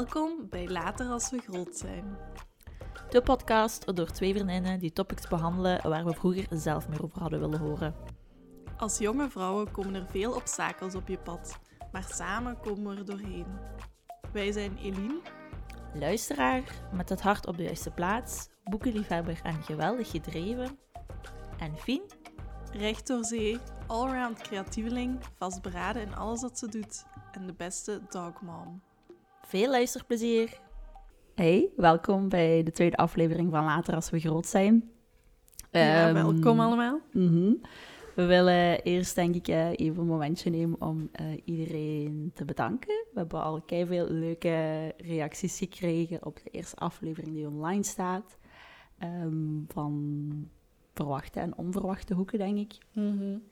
[0.00, 2.16] Welkom bij Later als we groot zijn.
[3.10, 7.40] De podcast door twee vriendinnen die topics behandelen waar we vroeger zelf meer over hadden
[7.40, 7.94] willen horen.
[8.76, 11.58] Als jonge vrouwen komen er veel obstakels op je pad,
[11.92, 13.46] maar samen komen we er doorheen.
[14.32, 15.20] Wij zijn Eline,
[15.94, 16.62] luisteraar
[16.92, 20.78] met het hart op de juiste plaats, boekenliefhebber en geweldig gedreven,
[21.58, 22.10] en Fien,
[22.72, 28.82] recht door zee, allround creatieveling, vastberaden in alles wat ze doet en de beste dogmom.
[29.50, 30.60] Veel luisterplezier!
[31.34, 34.90] Hey, welkom bij de tweede aflevering van Later als we groot zijn.
[35.70, 37.00] Ja, um, welkom allemaal.
[37.12, 37.52] Mhm.
[38.14, 43.04] We willen eerst denk ik eh, even een momentje nemen om uh, iedereen te bedanken.
[43.12, 48.38] We hebben al veel leuke reacties gekregen op de eerste aflevering die online staat.
[49.02, 50.48] Um, van
[50.94, 52.78] verwachte en onverwachte hoeken, denk ik.
[52.92, 53.42] Mm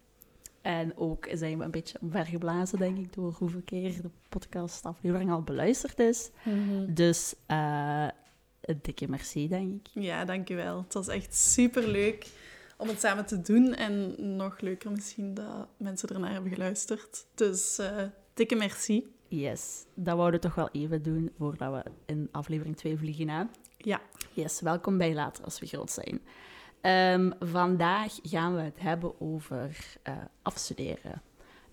[0.68, 5.42] En ook zijn we een beetje omvergeblazen, denk ik, door hoeveel keer de podcastaflevering al
[5.42, 6.30] beluisterd is.
[6.42, 6.94] Mhm.
[6.94, 8.08] Dus uh,
[8.60, 10.02] een dikke merci, denk ik.
[10.02, 10.82] Ja, dankjewel.
[10.82, 12.26] Het was echt super leuk
[12.76, 13.74] om het samen te doen.
[13.74, 17.26] En nog leuker misschien dat mensen ernaar hebben geluisterd.
[17.34, 18.02] Dus uh,
[18.34, 19.12] dikke merci.
[19.28, 23.28] Yes, dat wouden we toch wel even doen voordat we in aflevering 2 vliegen.
[23.28, 23.42] Hè?
[23.76, 24.00] Ja.
[24.32, 26.20] Yes, welkom bij Later als we groot zijn.
[26.82, 31.22] Um, vandaag gaan we het hebben over uh, afstuderen.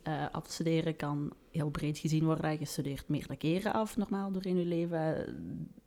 [0.03, 2.59] Uh, afstuderen kan heel breed gezien worden.
[2.59, 5.25] Je studeert meerdere keren af, normaal door in je leven.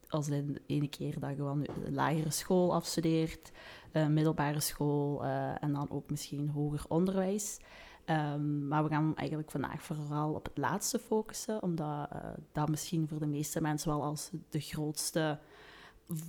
[0.09, 3.51] Als in de ene keer dat je gewoon de lagere school afstudeert,
[3.93, 5.25] uh, middelbare school
[5.61, 7.59] en dan ook misschien hoger onderwijs.
[8.07, 12.09] Um, maar we gaan eigenlijk vandaag vooral op het laatste focussen, omdat
[12.53, 15.39] dat misschien voor de meeste mensen wel als de grootste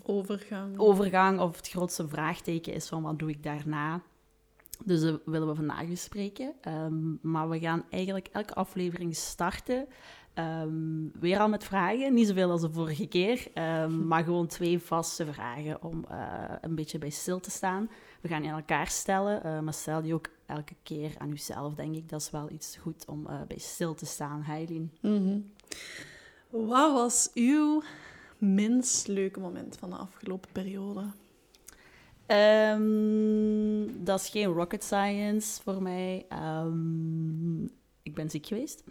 [0.03, 0.79] overgang.
[0.79, 4.01] overgang of het grootste vraagteken is van wat doe ik daarna.
[4.85, 6.53] Dus dat willen we vandaag bespreken.
[6.67, 9.87] Um, maar we gaan eigenlijk elke aflevering starten.
[10.35, 14.79] Um, weer al met vragen, niet zoveel als de vorige keer, um, maar gewoon twee
[14.79, 17.89] vaste vragen om uh, een beetje bij stil te staan.
[18.21, 21.95] We gaan in elkaar stellen, uh, maar stel die ook elke keer aan uzelf, denk
[21.95, 22.09] ik.
[22.09, 24.91] Dat is wel iets goed om uh, bij stil te staan, Heilien.
[25.01, 25.51] Mm -hmm.
[26.49, 27.83] Wat was uw
[28.39, 31.03] minst leuke moment van de afgelopen periode?
[32.27, 36.25] Um, dat is geen rocket science voor mij.
[36.63, 37.71] Um,
[38.03, 38.83] ik ben ziek geweest.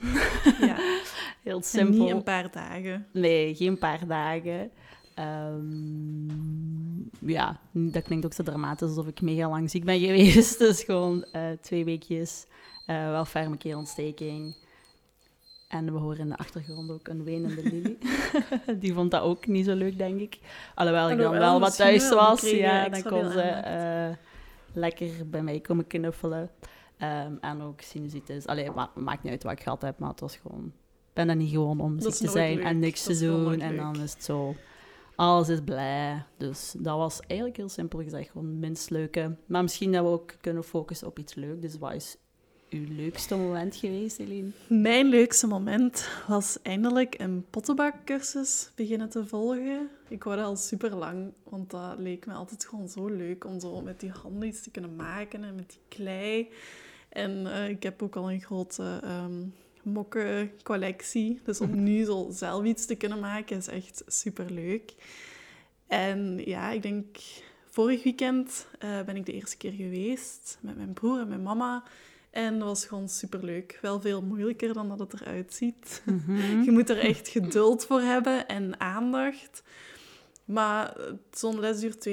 [0.60, 0.76] Ja.
[1.42, 1.94] Heel simpel.
[1.94, 3.06] En niet een paar dagen.
[3.12, 4.70] Nee, geen paar dagen.
[5.18, 10.58] Um, ja, dat klinkt ook zo dramatisch alsof ik mega lang ziek ben geweest.
[10.68, 12.46] Dus gewoon uh, twee weekjes.
[12.86, 14.56] Uh, wel ferme keelontsteking.
[15.68, 17.98] En we horen in de achtergrond ook een wenende Lily.
[18.80, 20.38] die vond dat ook niet zo leuk, denk ik.
[20.74, 22.40] Alhoewel ik dan wel wat thuis was.
[22.50, 24.16] Ja, dan kon ze uh,
[24.72, 26.50] lekker bij mij komen knuffelen.
[26.98, 28.46] Um, en ook sinusitis.
[28.46, 30.64] Allee, ma maakt niet uit wat ik gehad heb, maar het was gewoon...
[31.08, 32.64] Ik ben er niet gewoon om ziek te zijn leuk.
[32.64, 33.60] en niks dat te doen.
[33.60, 34.54] En dan is het zo...
[35.14, 36.24] Alles is blij.
[36.36, 39.36] Dus dat was eigenlijk heel simpel gezegd gewoon het minst leuke.
[39.46, 41.60] Maar misschien dat we ook kunnen focussen op iets leuks.
[41.60, 42.16] Dus wat is
[42.70, 44.50] uw leukste moment geweest, Eline?
[44.68, 49.88] Mijn leukste moment was eindelijk een pottenbakcursus beginnen te volgen.
[50.08, 53.60] Ik wou dat al super lang, want dat leek me altijd gewoon zo leuk om
[53.60, 56.48] zo met die handen iets te kunnen maken en met die klei.
[57.08, 61.40] En uh, ik heb ook al een grote um, mokkencollectie.
[61.44, 64.94] Dus om nu zo zelf iets te kunnen maken is echt super leuk.
[65.86, 67.16] En ja, ik denk
[67.68, 71.84] vorig weekend uh, ben ik de eerste keer geweest met mijn broer en mijn mama.
[72.30, 73.78] En dat was gewoon superleuk.
[73.82, 76.02] Wel veel moeilijker dan dat het eruit ziet.
[76.04, 76.62] Mm -hmm.
[76.66, 79.62] Je moet er echt geduld voor hebben en aandacht.
[80.44, 80.96] Maar
[81.30, 82.08] zo'n les duurt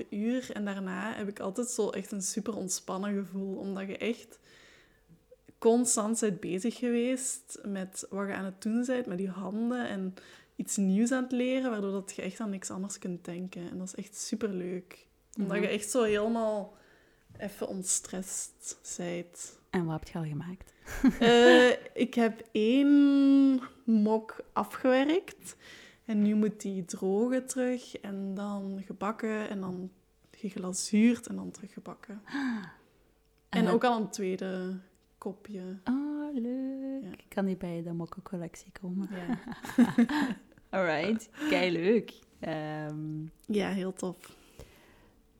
[0.00, 0.50] 2,5 uur.
[0.52, 3.56] En daarna heb ik altijd zo echt een super ontspannen gevoel.
[3.56, 4.38] Omdat je echt
[5.58, 9.88] constant bent bezig geweest met wat je aan het doen bent, met je handen.
[9.88, 10.14] En
[10.56, 13.70] iets nieuws aan het leren, waardoor dat je echt aan niks anders kunt denken.
[13.70, 15.06] En dat is echt super leuk.
[15.38, 15.62] Omdat Mhm.
[15.66, 16.76] je echt zo helemaal
[17.38, 19.58] even ontstrest bent.
[19.70, 20.72] En wat heb je al gemaakt?
[21.20, 21.70] Uh,
[22.04, 25.56] ik heb één mok afgewerkt.
[26.04, 27.98] En nu moet die drogen terug.
[27.98, 29.48] En dan gebakken.
[29.48, 29.90] En dan
[30.30, 31.26] geglazuurd.
[31.26, 32.22] En dan teruggebakken.
[33.48, 34.78] En ook al een tweede
[35.18, 35.78] kopje.
[35.84, 37.02] Oh, leuk.
[37.02, 37.10] Ja.
[37.28, 39.08] Kan die bij de mokkencollectie komen?
[39.10, 39.38] Ja,
[40.78, 42.18] Alright, kei leuk.
[42.40, 44.36] Ehm, ja heel tof.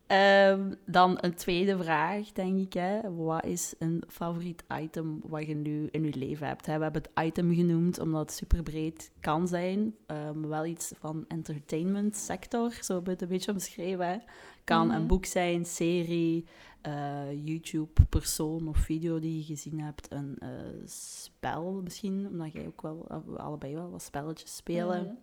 [0.09, 2.73] Ehm, dan een tweede vraag, denk ik.
[2.73, 3.15] Hè.
[3.15, 6.67] Wat is een favoriet item wat je nu in je leven hebt?
[6.67, 6.77] Hè?
[6.77, 9.95] We hebben het item genoemd omdat het super breed kan zijn.
[10.07, 14.07] Ehm, wel iets van entertainment sector, zo we het een beetje omschreven.
[14.09, 14.17] Hè.
[14.65, 14.97] Kan Mhm.
[14.97, 16.45] een boek zijn, serie,
[16.81, 20.13] eh, YouTube-persoon of video die je gezien hebt.
[20.13, 20.49] Een eh,
[20.85, 25.03] spel misschien, omdat jij ook wel, we allebei wel wat spelletjes spelen.
[25.03, 25.15] Mhm.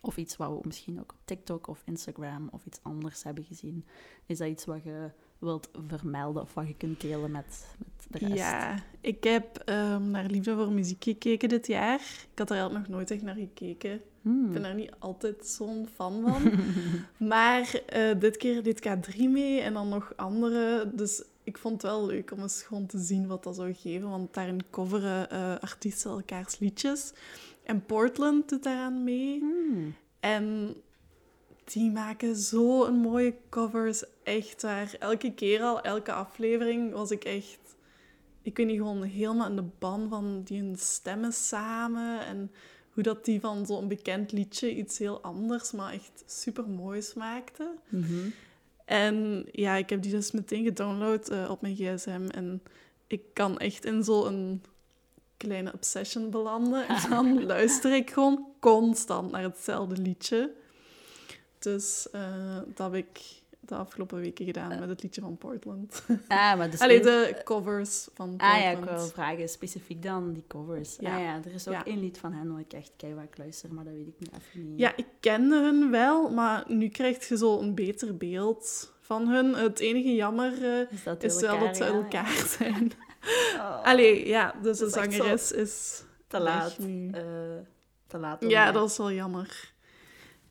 [0.00, 3.84] Of iets wat we misschien ook op TikTok of Instagram of iets anders hebben gezien.
[4.26, 8.26] Is dat iets wat je wilt vermelden of wat je kunt delen met, met de
[8.26, 8.38] rest?
[8.38, 12.00] Ja, ik heb ehm, naar Liefde voor Muziek gekeken dit jaar.
[12.32, 14.00] Ik had er eigenlijk nog nooit echt naar gekeken.
[14.22, 14.46] Hmm.
[14.46, 16.52] Ik ben daar niet altijd zo'n fan van.
[17.28, 20.90] maar eh, dit keer deed K3 mee en dan nog andere.
[20.94, 24.08] Dus ik vond het wel leuk om eens gewoon te zien wat dat zou geven.
[24.08, 27.12] Want daarin coveren eh, artiesten elkaars liedjes.
[27.68, 29.38] En Portland doet daaraan mee.
[29.38, 29.94] Hmm.
[30.20, 30.74] En
[31.64, 34.04] die maken zo een mooie covers.
[34.22, 34.96] Echt waar.
[34.98, 37.58] Elke keer al, elke aflevering was ik echt...
[38.42, 42.26] Ik weet niet, gewoon helemaal in de ban van die hun stemmen samen.
[42.26, 42.50] En
[42.92, 47.74] hoe dat die van zo'n bekend liedje iets heel anders, maar echt super moois maakte.
[47.88, 48.28] Mhm.
[48.84, 52.26] En ja, ik heb die dus meteen gedownload eh, op mijn gsm.
[52.30, 52.62] En
[53.06, 54.62] ik kan echt in zo'n
[55.38, 56.88] kleine obsession belanden.
[56.88, 60.50] En dan luister ik gewoon constant naar hetzelfde liedje.
[61.58, 63.20] Dus eh, dat heb ik
[63.60, 66.02] de afgelopen weken gedaan met het liedje van Portland.
[66.28, 68.54] Ah, maar dus Allee, de covers van Portland.
[68.54, 70.96] Ah ja, ik wil vragen specifiek dan die covers.
[71.00, 71.14] Ja.
[71.16, 71.84] Ah ja, er is ook Ja.
[71.84, 74.70] één lied van hen waar ik echt keihard luister, maar dat weet ik nu even
[74.70, 74.78] niet.
[74.78, 79.54] Ja, ik kende hun wel, maar nu krijg je zo een beter beeld van hun.
[79.54, 82.92] Het enige jammer eh, Is dat is wel dat ze elkaar zijn.
[83.56, 86.78] Oh, Allee, ja, dus de zangeres is te laat.
[86.78, 87.10] nu.
[87.10, 87.22] eh,
[88.06, 88.44] te laat.
[88.48, 89.72] Ja, eh, dat is wel jammer.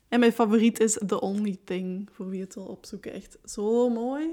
[0.08, 3.12] En mijn favoriet is The Only Thing, voor wie het wil opzoeken.
[3.14, 4.28] Echt zo mooi.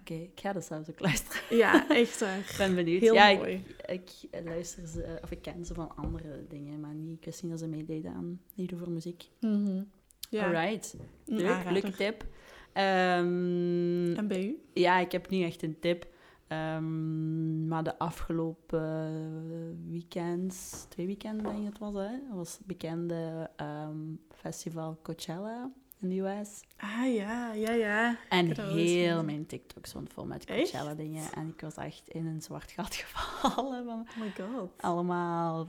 [0.00, 1.56] Oké, ik ga dat zelfs ook luisteren.
[1.56, 2.38] Ja, echt waar.
[2.50, 3.00] Ik ben benieuwd.
[3.00, 3.64] Heel ja, mooi.
[3.86, 7.42] Ik, ik luister ze, of ik ken ze van andere dingen, maar niet, ik wist
[7.42, 9.28] niet dat ze meededen aan Lieden voor Muziek.
[9.40, 9.82] Mhm.
[10.30, 12.24] Ja, Alright, een leuk, leuke tip.
[12.72, 14.58] Ehm, En bij u?
[14.72, 16.06] Ja, ik heb niet echt een tip.
[16.48, 23.50] Ehm, maar de afgelopen weekends, twee weekenden denk ik het was, hè, was het bekende
[23.56, 23.96] ehm,
[24.34, 25.70] festival Coachella
[26.00, 26.60] in de US.
[26.76, 28.18] Ah ja, ja, ja.
[28.28, 30.70] En heel mijn TikTok stond vol met Echt?
[30.70, 31.32] Coachella dingen.
[31.32, 33.84] En ik was echt in een zwart gat gevallen.
[33.84, 34.70] van Oh my god.
[34.76, 35.68] allemaal,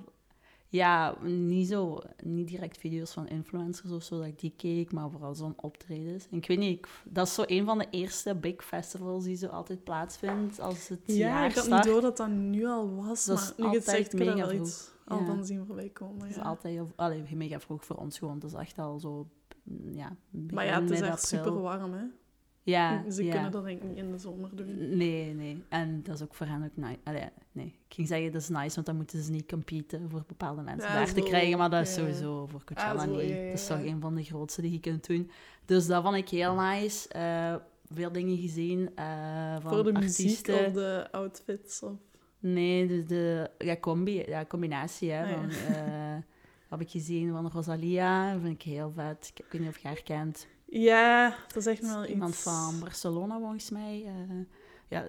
[0.69, 5.09] ja, niet zo, niet direct video's van influencers of zo dat ik die keek, maar
[5.09, 6.27] vooral zo'n optredens.
[6.31, 9.35] En ik weet niet, ik- dat is zo een van de eerste big festivals die
[9.35, 12.95] zo altijd plaatsvindt als het Ja, jaar ik had niet door dat dat nu al
[12.95, 14.61] was, Dat maar is nu je het zegt, mega vroeg.
[14.61, 15.25] iets al Ja.
[15.25, 16.19] van zien voorbij komen.
[16.19, 16.41] Dat is Ja.
[16.41, 18.33] altijd allee, mega vroeg voor ons gewoon.
[18.35, 19.27] Het is echt al zo,
[19.91, 22.03] ja, begin Maar ja, het is echt super warm, hè?
[22.69, 23.31] Ja, Ze ja.
[23.31, 24.97] kunnen dat denk ik niet in de zomer doen.
[24.97, 25.63] Nee, nee.
[25.69, 26.97] En dat is ook voor hen ook nice.
[27.03, 27.65] Allee, nee.
[27.65, 30.89] Ik ging zeggen dat is nice, want dan moeten ze niet competen voor bepaalde mensen
[30.89, 31.57] Ja, daar te krijgen.
[31.57, 32.01] Maar dat is ja.
[32.01, 33.29] sowieso voor Coachella Ah, zo, niet.
[33.29, 35.29] ja, ja, Dat is toch een van de grootste die je kunt doen.
[35.65, 37.07] Dus dat vond ik heel nice.
[37.09, 37.55] Eh,
[37.93, 40.53] veel dingen gezien eh, van Voor de artiesten.
[40.53, 41.83] muziek of de outfits.
[41.83, 41.91] Of...
[42.39, 45.49] Nee, dus de ja, combi, ja, combinatie hè, Ah, van...
[45.49, 46.15] eh,
[46.69, 49.31] heb ik gezien van Rosalia, dat vind ik heel vet.
[49.35, 50.47] Ik weet niet of je haar kent.
[50.69, 52.11] Ja, dat is echt wel iets...
[52.11, 54.03] Iemand van Barcelona, volgens mij.
[54.05, 54.35] eh,
[54.89, 55.03] ja,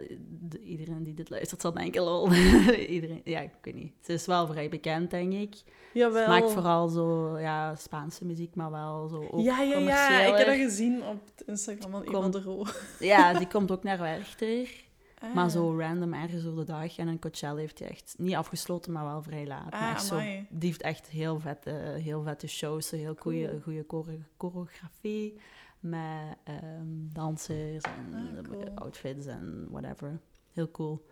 [0.48, 2.32] de- iedereen die dit luistert zal denken, lol.
[2.96, 3.92] iedereen, ja, ik weet niet.
[4.00, 5.54] Ze is wel vrij bekend, denk ik.
[5.54, 6.28] Ze Jawel.
[6.28, 10.20] maakt vooral zo, ja, Spaanse muziek, maar wel zo ook ja, ja, ja.
[10.26, 12.30] Ik heb dat gezien op het Instagram van Kom.
[12.30, 12.64] de Roo.
[12.98, 14.86] Ja, die komt ook naar Werchter.
[15.20, 15.34] Ah.
[15.34, 16.98] Maar zo random ergens door de dag.
[16.98, 19.72] En een Coachella heeft hij echt niet afgesloten, maar wel vrij laat.
[19.72, 20.46] Ah, maar zo, amai.
[20.50, 21.70] die heeft echt heel vette,
[22.02, 22.90] heel vette shows.
[22.90, 23.60] Heel goede, Cool.
[23.60, 25.40] goede chore- choreografie.
[25.80, 28.68] Met ehm, dansers en Ah, cool.
[28.74, 30.20] outfits en whatever.
[30.52, 31.06] Heel cool.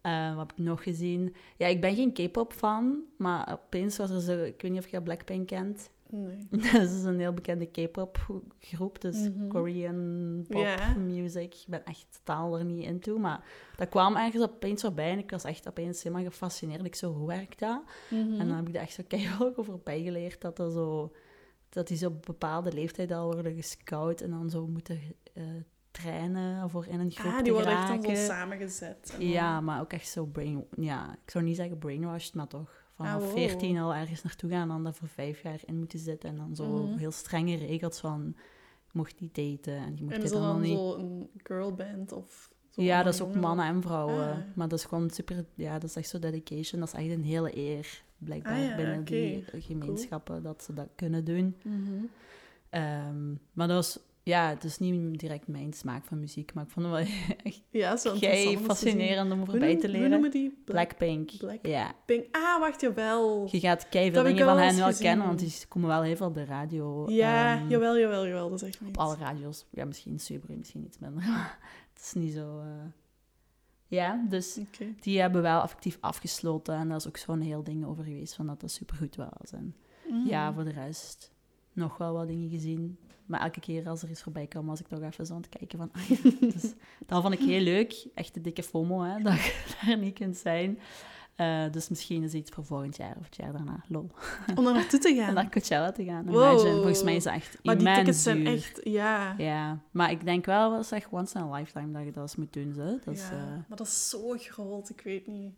[0.00, 1.34] Eh, wat heb ik nog gezien?
[1.56, 4.42] Ja, ik ben geen K-pop fan, maar opeens was er zo...
[4.42, 5.90] Ik weet niet of je Blackpink kent.
[6.16, 6.46] Nee.
[6.72, 9.48] dat is een heel bekende K-pop groep, dus Mhm.
[9.48, 10.94] Korean pop Ja.
[10.94, 11.54] music.
[11.54, 13.44] Ik ben echt totaal er niet into, maar
[13.76, 16.84] dat kwam ergens opeens voorbij en ik was echt opeens helemaal gefascineerd.
[16.84, 17.82] Ik zo, hoe werkt dat?
[18.10, 18.40] Mhm.
[18.40, 21.12] En dan heb ik er echt zo keihard over bijgeleerd dat er zo...
[21.68, 25.00] Dat die zo op bepaalde leeftijd al worden gescout en dan zo moeten
[25.32, 25.44] eh,
[25.90, 29.16] trainen voor in een groep ah, te die worden echt dan zo samengezet.
[29.18, 30.64] Ja, maar ook echt zo brain...
[30.76, 33.36] Ja, ik zou niet zeggen brainwashed, maar toch vanaf Ah, wow.
[33.36, 36.28] 14 al ergens naartoe gaan en dan daar voor vijf jaar in moeten zitten.
[36.30, 36.96] En dan zo Mhm.
[36.98, 38.34] heel strenge regels van...
[38.84, 40.78] Je mocht niet daten en je mocht En dit allemaal niet...
[40.78, 42.50] zo een girlband of...
[42.70, 44.30] zo Ja, dat is ook mannen en vrouwen.
[44.30, 44.36] Ah.
[44.54, 45.44] Maar dat is gewoon super...
[45.54, 46.80] Ja, dat is echt zo dedication.
[46.80, 50.88] Dat is echt een hele eer, blijkbaar, Ah ja, binnen die gemeenschappen, dat ze dat
[50.94, 51.56] kunnen doen.
[51.62, 52.04] Mhm.
[52.70, 53.98] Ehm, maar dat was...
[54.24, 57.04] Ja, het is niet direct mijn smaak van muziek, maar ik vond het wel
[57.44, 58.16] echt Ja, zo
[58.62, 60.10] fascinerend om voorbij te Hoe leren.
[60.10, 60.48] noemen die?
[60.64, 61.30] Black Blackpink.
[61.62, 61.94] Ja.
[62.06, 62.26] Pink.
[62.36, 63.48] Ah, wacht, jawel.
[63.50, 65.02] Je gaat kei veel heb dingen van hen wel gezien.
[65.06, 67.10] kennen, want die komen wel heel veel op de radio.
[67.10, 68.48] Ja, ehm, jawel, jawel, jawel.
[68.50, 68.88] Dat is echt niet.
[68.88, 69.66] Op alle radio's.
[69.70, 71.22] Ja, misschien super, misschien iets minder.
[71.94, 72.58] het is niet zo...
[72.60, 72.66] eh.
[73.86, 74.58] Ja, dus
[75.00, 76.74] die hebben wel effectief afgesloten.
[76.74, 79.52] En daar is ook zo'n heel ding over geweest, van dat dat supergoed was.
[79.52, 79.74] En
[80.10, 80.26] Mm.
[80.26, 81.32] ja, voor de rest...
[81.72, 82.98] nog wel wat dingen gezien.
[83.26, 85.58] Maar elke keer als er iets voorbij kwam, was ik toch even zo aan het
[85.58, 85.90] kijken van...
[85.96, 86.72] Ah ja, dus,
[87.06, 88.06] dat vond ik heel leuk.
[88.14, 90.78] Echt de dikke FOMO, hè, dat je daar niet kunt zijn.
[91.34, 93.84] Eh, dus misschien is iets voor volgend jaar of het jaar daarna.
[93.88, 94.10] Lol.
[94.54, 95.34] Om daar naartoe te gaan.
[95.34, 96.24] naar Coachella te gaan.
[96.24, 96.34] Wow.
[96.34, 96.72] Imagine.
[96.74, 98.80] Volgens mij is dat echt maar die tickets zijn echt...
[98.84, 99.34] Ja.
[99.38, 102.22] Ja, maar ik denk wel, dat is echt once in a lifetime dat je dat
[102.22, 102.72] eens moet doen.
[102.74, 102.98] Zo.
[103.04, 103.30] Dat is, ja.
[103.30, 104.88] eh, Maar dat is zo groot.
[104.90, 105.54] Ik weet niet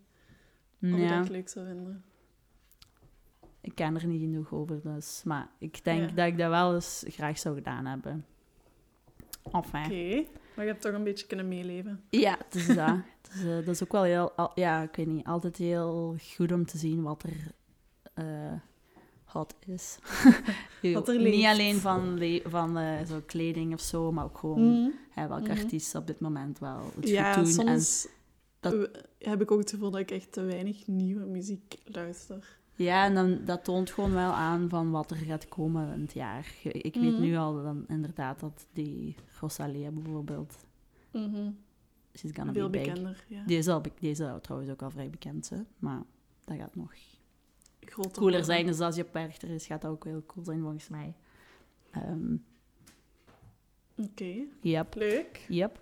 [0.82, 2.04] of ik ja, dat leuk zou vinden.
[3.66, 4.80] Ik ken er niet genoeg over.
[4.82, 6.14] Dus, maar ik denk Ja.
[6.14, 8.25] dat ik dat wel eens graag zou gedaan hebben.
[9.52, 9.85] Enfin.
[9.85, 10.25] Oké.
[10.54, 12.02] Maar je hebt toch een beetje kunnen meeleven.
[12.11, 12.76] Ja, het is dat.
[13.26, 16.16] Het is, eh, dat is ook wel heel, al- ja, ik weet niet, altijd heel
[16.35, 17.52] goed om te zien wat er
[18.14, 18.52] eh,
[19.25, 19.99] hot is.
[20.94, 24.90] Wat er niet alleen van, van eh, zo kleding of zo, maar ook gewoon Mhm.
[25.11, 25.61] hè, welke Mhm.
[25.61, 27.66] artiest op dit moment wel het Ja, goed doen.
[27.66, 28.08] En, soms
[28.61, 32.58] dat- eh, heb ik ook het gevoel dat ik echt te weinig nieuwe muziek luister.
[32.76, 36.12] Ja, en dan, dat toont gewoon wel aan van wat er gaat komen in het
[36.12, 36.54] jaar.
[36.62, 37.21] Ik weet Mhm.
[37.21, 40.54] nu al dan inderdaad dat die Rosalia bijvoorbeeld,
[41.12, 41.50] Mhm.
[42.14, 43.42] she's gonna Veel be bekender, ja.
[43.47, 45.59] Die is, al, die is al trouwens ook al vrij bekend, hè?
[45.78, 46.02] maar
[46.45, 46.92] dat gaat nog
[47.80, 48.45] Groter cooler worden.
[48.45, 48.66] zijn.
[48.66, 51.14] Dus als je op Werchter is, gaat dat ook heel cool zijn volgens mij.
[51.90, 52.35] Ehm
[53.99, 55.45] Oké, yep, leuk.
[55.49, 55.80] yep.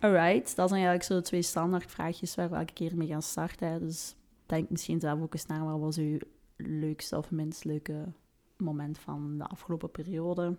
[0.00, 3.22] Alright, dat zijn eigenlijk zo de twee standaard vraagjes waar we elke keer mee gaan
[3.22, 3.68] starten.
[3.68, 3.78] hè.
[3.78, 4.14] Dus
[4.46, 6.18] denk misschien zelf ook eens naar wat was uw
[6.56, 8.12] leukste of minst leuke
[8.56, 10.56] moment van de afgelopen periode.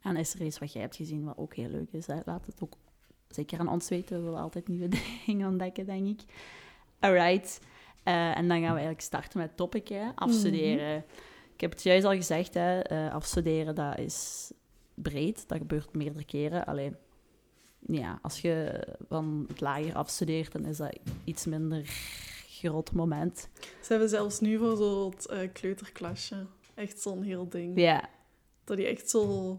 [0.00, 2.06] En is er iets wat jij hebt gezien wat ook heel leuk is?
[2.06, 2.20] Hè?
[2.24, 2.72] Laat het ook
[3.28, 4.16] zeker aan ons weten.
[4.16, 4.88] We willen altijd nieuwe
[5.26, 6.20] dingen ontdekken, denk ik.
[6.98, 7.60] Alright.
[8.02, 10.08] Eh, en dan gaan we eigenlijk starten met het topic, hè?
[10.14, 11.04] afstuderen.
[11.54, 12.80] Ik heb het juist al gezegd, hè?
[12.80, 14.50] eh, afstuderen dat is
[14.94, 15.48] breed.
[15.48, 16.66] Dat gebeurt meerdere keren.
[16.66, 16.96] Alleen,
[17.86, 21.90] ja, als je van het lager afstudeert, dan is dat iets minder
[22.58, 23.48] groot moment.
[23.80, 26.36] Ze hebben zelfs nu voor zo het eh, kleuterklasje
[26.74, 27.80] echt zo'n heel ding.
[27.80, 28.08] Ja.
[28.64, 29.56] Dat die echt zo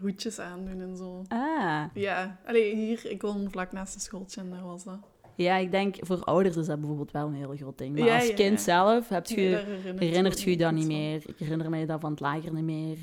[0.00, 1.22] hoedjes aandoen en zo.
[1.28, 1.84] Ah.
[1.94, 4.98] Ja, allee, hier, ik woon vlak naast een schooltje en daar was dat.
[5.34, 7.96] Ja, ik denk voor ouders is dat bijvoorbeeld wel een heel groot ding.
[7.98, 8.64] Maar Ja, als ja, kind ja.
[8.64, 10.92] zelf heb Nee, je, herinnert, herinnert je je dat niet van.
[10.94, 11.22] meer.
[11.26, 12.96] Ik herinner mij dat van het lager niet meer.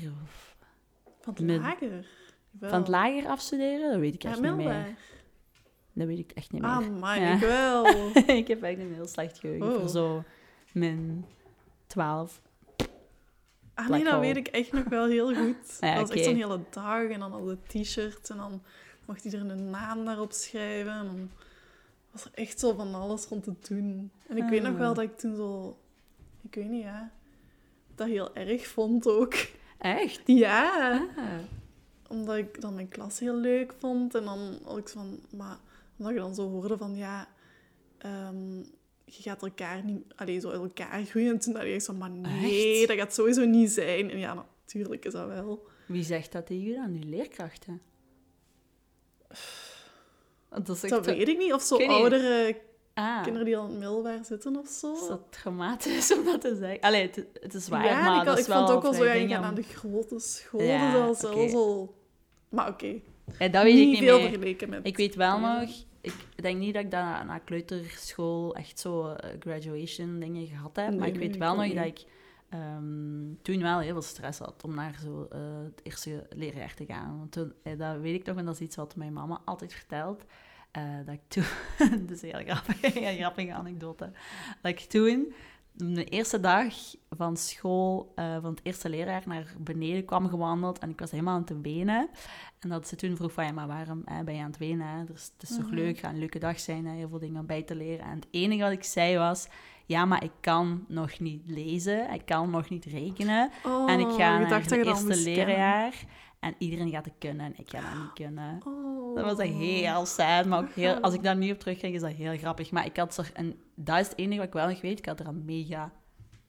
[1.20, 2.06] Van het lager?
[2.60, 4.94] Van het lager afstuderen, dat weet ik echt niet meer.
[6.00, 6.70] Dat weet ik echt niet meer.
[6.70, 7.32] Ah, maar Ja.
[7.34, 7.86] ik wel.
[8.42, 9.78] ik heb echt een heel slecht geheugen Oh.
[9.80, 10.22] voor zo
[10.72, 11.24] min
[11.86, 12.40] 12.
[13.74, 15.56] Ah nee, dat weet ik echt nog wel heel goed.
[15.80, 18.62] Ja, dat was echt zo'n hele dag en dan al de t-shirts en dan
[19.06, 20.92] mocht iedereen een naam daarop schrijven.
[20.92, 21.30] En dan
[22.10, 24.10] was er echt zo van alles rond te doen.
[24.28, 24.78] En ik weet nog Ah.
[24.78, 25.76] wel dat ik toen zo...
[26.42, 27.10] Ik weet niet, ja...
[27.94, 29.34] Dat heel erg vond ook.
[29.78, 30.20] Echt?
[30.44, 31.24] Ja, Ah.
[32.08, 34.14] omdat ik dan mijn klas heel leuk vond.
[34.14, 35.18] En dan had ik zo van...
[35.38, 35.56] Maar
[36.00, 37.28] omdat je dan zo hoorde van, ja...
[37.98, 38.56] ehm,
[39.04, 40.02] je gaat elkaar niet...
[40.16, 41.30] Allee, zo uit elkaar groeien.
[41.32, 42.88] En toen dacht ik zo, maar nee, Echt?
[42.88, 44.10] dat gaat sowieso niet zijn.
[44.10, 45.66] En ja, natuurlijk is dat wel.
[45.86, 46.92] Wie zegt dat tegen je dan?
[46.92, 47.80] Die leerkrachten?
[50.64, 51.52] Dat is Dat weet ik niet.
[51.52, 52.60] Of zo oudere
[52.94, 54.92] Ah, kinderen die al in het middelbaar zitten of zo.
[54.92, 56.80] is dat traumatisch om dat te zeggen?
[56.80, 58.92] Allee, het, het is waar, ja, maar ik, dat is ik vond wel ook wel
[58.94, 61.50] zo, ja, je gaat naar de grote school, Ja, dus dat wel oké.
[61.50, 61.94] zo...
[62.48, 63.00] Maar oké,
[63.38, 64.28] Ja, dat weet niet, ik niet veel meer.
[64.28, 64.86] vergeleken met...
[64.86, 69.08] Ik weet wel nog, ik denk niet dat ik dat na, na kleuterschool echt zo
[69.08, 70.98] eh, graduation dingen gehad heb.
[70.98, 72.04] maar ik weet wel nog dat ik
[72.48, 76.86] ehm, toen wel heel veel stress had om naar zo, eh, het eerste leerjaar te
[76.86, 77.18] gaan.
[77.18, 79.74] Want toen, eh, dat weet ik nog, en dat is iets wat mijn mama altijd
[79.74, 80.24] vertelt.
[81.04, 81.44] dat ik toen,
[82.06, 84.10] dat is een heel grappige, heel grappige anekdote,
[84.62, 85.32] dat ik toen
[85.80, 86.74] de eerste dag
[87.16, 91.34] van school, eh, van het eerste leerjaar, naar beneden kwam gewandeld en ik was helemaal
[91.34, 92.08] aan het wenen.
[92.58, 94.86] En dat ze toen vroeg van, ja, maar waarom hè, ben je aan het wenen?
[94.86, 95.04] Hè?
[95.04, 95.74] Dus, het is toch Mhm.
[95.74, 96.94] leuk, gaat een leuke dag zijn, hè?
[96.94, 98.04] heel veel dingen bij te leren.
[98.06, 99.46] En het enige wat ik zei was,
[99.86, 103.50] ja, maar ik kan nog niet lezen, ik kan nog niet rekenen.
[103.66, 105.94] Oh, en ik ga je naar het eerste leerjaar
[106.40, 108.60] en iedereen gaat het kunnen en ik ga dat niet kunnen.
[108.66, 109.16] Oh.
[109.16, 112.00] Dat was echt heel sad, maar ook heel, als ik daar nu op terugkijk, is
[112.00, 112.70] dat heel grappig.
[112.70, 115.06] Maar ik had er, en dat is het enige wat ik wel nog weet, ik
[115.06, 115.92] had er een mega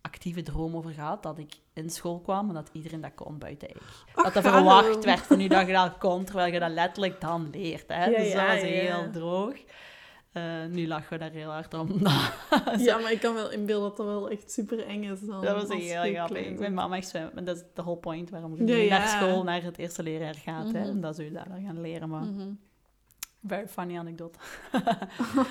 [0.01, 3.69] actieve droom over gehad, dat ik in school kwam en dat iedereen dat kon buiten
[3.69, 3.77] ik.
[4.13, 7.21] Ach, dat er verwacht werd van u dat je dat kon, terwijl je dat letterlijk
[7.21, 7.87] dan leert.
[7.87, 8.05] Hè?
[8.05, 8.67] Ja, dus dat ja, was ja.
[8.67, 9.55] heel droog.
[10.31, 11.89] Eh, nu lachen we daar heel hard om.
[12.77, 15.41] Ja, maar ik kan wel inbeelden dat dat wel echt super eng is dan.
[15.41, 16.41] dat was heel grappig.
[16.45, 16.73] Mijn bent.
[16.75, 17.45] mama echt zwemmen.
[17.45, 20.71] Dat is de whole point waarom je Ja, naar school, naar het eerste leerjaar gaat.
[20.71, 20.79] hè?
[20.81, 20.89] Mhm.
[20.89, 22.09] Omdat ze je daar gaan leren.
[22.09, 22.47] Maar Mhm.
[23.47, 24.39] very funny anekdote.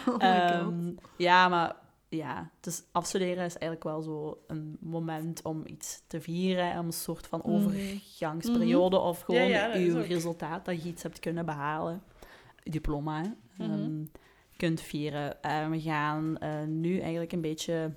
[0.06, 1.76] Oh Ehm, ja, maar
[2.08, 6.92] ja, dus afstuderen is eigenlijk wel zo een moment om iets te vieren, om een
[6.92, 7.50] soort van Mhm.
[7.54, 12.02] overgangsperiode of gewoon ja, uw resultaat dat je iets hebt kunnen behalen,
[12.62, 14.02] diploma, ehm,
[14.60, 15.42] kunt vieren.
[15.42, 17.94] Eh, we gaan eh, nu eigenlijk een beetje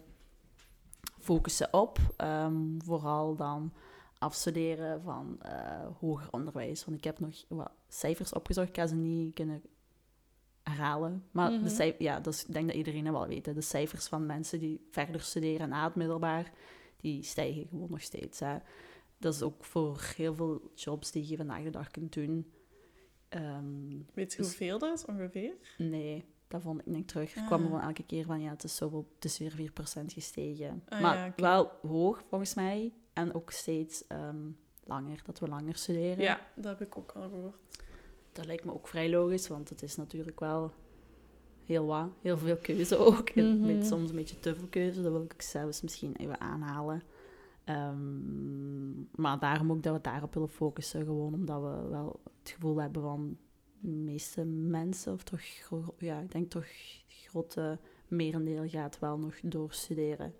[1.20, 3.74] focussen op, ehm, vooral dan
[4.18, 6.86] afstuderen van eh, hoger onderwijs.
[6.86, 8.68] Want ik heb nog wat cijfers opgezocht.
[8.68, 9.62] Ik kan ze niet kunnen
[10.64, 11.24] herhalen.
[11.32, 11.64] Maar Mhm.
[11.64, 13.46] de cijf- ja, dat is, ik denk dat iedereen dat wel weet.
[13.46, 13.54] hè.
[13.54, 16.52] De cijfers van mensen die verder studeren na het middelbaar,
[17.02, 18.40] die stijgen gewoon nog steeds.
[18.40, 18.58] Hè.
[19.18, 22.52] Dat is ook voor heel veel jobs die je vandaag de dag kunt doen.
[23.30, 25.54] Ehm, Weet je Dus- hoeveel dat is ongeveer?
[25.78, 27.36] nee, dat vond ik niet terug.
[27.36, 27.48] Er Ah.
[27.48, 30.84] kwam gewoon elke keer van, ja, het is, zoveel, het is weer 4% gestegen.
[30.90, 32.94] Ah, maar ja, wel hoog, volgens mij.
[33.14, 34.38] En ook steeds ehm,
[34.84, 36.24] langer, dat we langer studeren.
[36.24, 37.56] Ja, dat heb ik ook al gehoord.
[38.32, 40.72] Dat lijkt me ook vrij logisch, want het is natuurlijk wel
[41.66, 42.08] heel wat.
[42.22, 43.36] Heel veel keuze ook.
[43.36, 43.66] Mhm.
[43.66, 47.04] met soms een beetje te veel keuze, dat wil ik zelfs misschien even aanhalen.
[47.64, 52.82] Ehm, maar daarom ook dat we daarop willen focussen, gewoon omdat we wel het gevoel
[52.82, 53.38] hebben van
[53.84, 55.42] de meeste mensen, of toch,
[55.98, 56.66] ja, ik denk toch
[57.08, 60.34] grote merendeel gaat wel nog doorstuderen.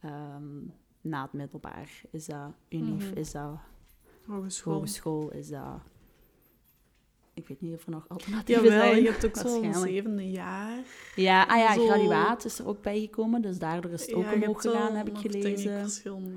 [0.00, 0.56] Ehm,
[1.00, 3.18] na het middelbaar is dat unief, Mhm.
[3.18, 3.58] is dat
[4.26, 4.72] Hogeschool.
[4.74, 5.80] hogeschool, is dat...
[7.34, 9.02] Ik weet niet of er nog alternatieven Jawel, zijn.
[9.02, 10.78] je hebt ook zo'n zevende jaar.
[11.16, 14.32] Ja, ah ja, Zo- graduaat is er ook bijgekomen, dus daardoor is het ook ja,
[14.34, 15.80] omhoog gegaan, heb ik gelezen.
[15.80, 16.30] verschillende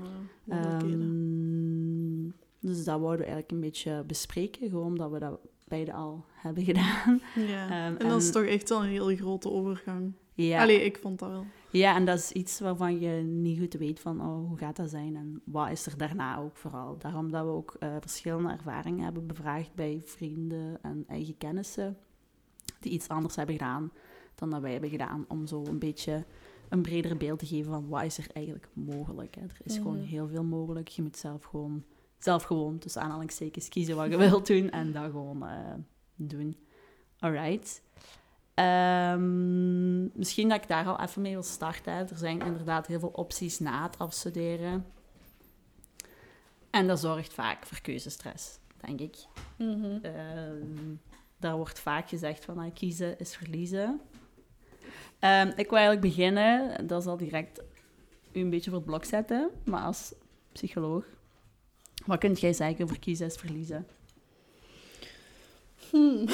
[0.44, 1.00] mogelijkheden.
[1.00, 5.40] Ehm, dus dat wouden we eigenlijk een beetje bespreken, gewoon omdat we dat
[5.70, 7.20] beide al hebben gedaan.
[7.52, 7.64] ja.
[7.64, 10.12] ehm, en dat is toch echt wel een hele grote overgang.
[10.34, 11.46] Ja, Allee, ik vond dat wel.
[11.70, 14.90] ja, en dat is iets waarvan je niet goed weet van oh, hoe gaat dat
[14.90, 16.98] zijn en wat is er daarna ook vooral.
[16.98, 21.96] Daarom dat we ook eh, verschillende ervaringen hebben bevraagd bij vrienden en eigen kennissen
[22.80, 23.92] die iets anders hebben gedaan
[24.34, 26.24] dan dat wij hebben gedaan, om zo een beetje
[26.68, 29.34] een breder beeld te geven van wat is er eigenlijk mogelijk.
[29.34, 29.40] Hè.
[29.40, 30.88] Er is gewoon heel veel mogelijk.
[30.88, 31.84] Je moet zelf gewoon,
[32.20, 35.74] zelf gewoon tussen aanhalingstekens kiezen wat je wilt doen en dat gewoon eh,
[36.14, 36.56] doen.
[37.18, 37.82] Alright.
[38.54, 41.92] Ehm, misschien dat ik daar al even mee wil starten.
[41.92, 42.00] hè.
[42.04, 44.86] Er zijn inderdaad heel veel opties na het afstuderen.
[46.70, 49.16] En dat zorgt vaak voor keuzestress, denk ik.
[49.56, 49.98] Mhm.
[50.02, 50.94] Ehm,
[51.36, 54.00] daar wordt vaak gezegd van ah, kiezen is verliezen.
[55.18, 57.62] Ehm, ik wil eigenlijk beginnen, dat zal direct
[58.32, 60.14] u een beetje voor het blok zetten, maar als
[60.52, 61.04] psycholoog.
[62.06, 63.86] Wat kunt jij zeggen over kiezen is verliezen?
[65.90, 66.28] Hmm.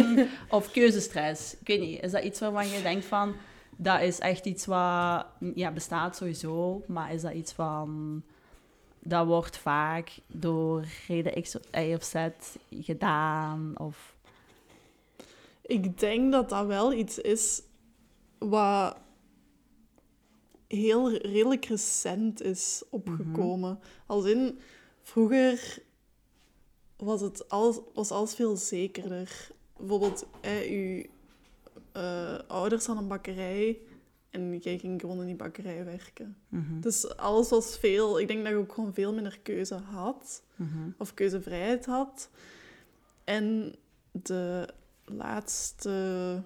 [0.50, 1.56] Of keuzestress.
[1.60, 3.34] Ik weet niet, is dat iets waarvan je denkt van...
[3.76, 5.26] Dat is echt iets wat...
[5.54, 8.22] Ja, bestaat sowieso, maar is dat iets van...
[8.98, 12.14] Dat wordt vaak door reden X of Y of Z
[12.70, 14.16] gedaan, of...
[15.62, 17.62] Ik denk dat dat wel iets is
[18.38, 18.96] wat
[20.66, 23.78] heel redelijk recent is opgekomen.
[24.06, 24.58] Als in,
[25.02, 25.78] vroeger
[26.96, 29.50] was, het alles, was alles veel zekerder.
[29.76, 31.02] Bijvoorbeeld, eh, uw
[31.92, 33.78] eh, ouders hadden een bakkerij
[34.30, 36.36] en jij ging gewoon in die bakkerij werken.
[36.48, 38.20] Mhm, Dus alles was veel...
[38.20, 42.30] Ik denk dat je ook gewoon veel minder keuze had mhm, of keuzevrijheid had.
[43.24, 43.74] En
[44.10, 44.68] de
[45.04, 46.42] laatste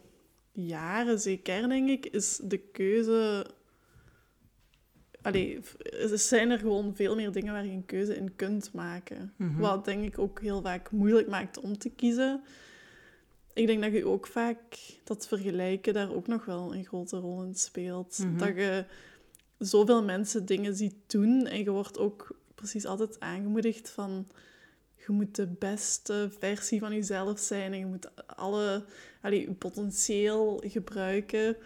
[0.53, 3.47] jaren, zeker denk ik, is de keuze.
[5.27, 9.33] Allee, er zijn er gewoon veel meer dingen waar je een keuze in kunt maken.
[9.37, 9.61] mhm.
[9.61, 12.43] Wat denk ik ook heel vaak moeilijk maakt om te kiezen.
[13.53, 17.43] Ik denk dat je ook vaak dat vergelijken daar ook nog wel een grote rol
[17.43, 18.19] in speelt.
[18.19, 18.39] Mhm.
[18.39, 18.85] Dat je
[19.59, 24.27] zoveel mensen dingen ziet doen en je wordt ook precies altijd aangemoedigd van
[25.07, 28.85] je moet de beste versie van jezelf zijn en je moet alle
[29.21, 31.57] allee, je potentieel gebruiken.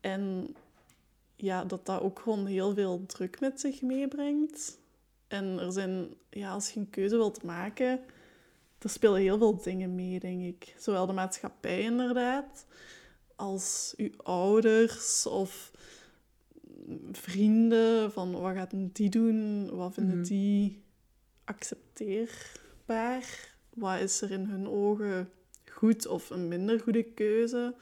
[0.00, 0.54] En
[1.44, 4.78] ja, dat dat ook gewoon heel veel druk met zich meebrengt.
[5.28, 8.00] En er zijn, ja, als je een keuze wilt maken,
[8.78, 10.74] er spelen heel veel dingen mee, denk ik.
[10.78, 12.66] Zowel de maatschappij inderdaad,
[13.36, 15.70] als uw ouders of
[17.12, 18.12] vrienden.
[18.12, 19.70] Van wat gaat die doen?
[19.76, 20.26] Wat vinden Mhm.
[20.26, 20.82] die
[21.44, 23.52] accepteerbaar?
[23.74, 25.30] Wat is er in hun ogen
[25.70, 27.74] goed of een minder goede keuze?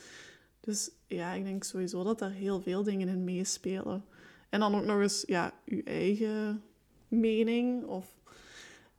[0.61, 4.05] Dus ja, ik denk sowieso dat daar heel veel dingen in meespelen.
[4.49, 6.63] En dan ook nog eens ja, uw eigen
[7.09, 7.85] mening.
[7.85, 8.17] Of...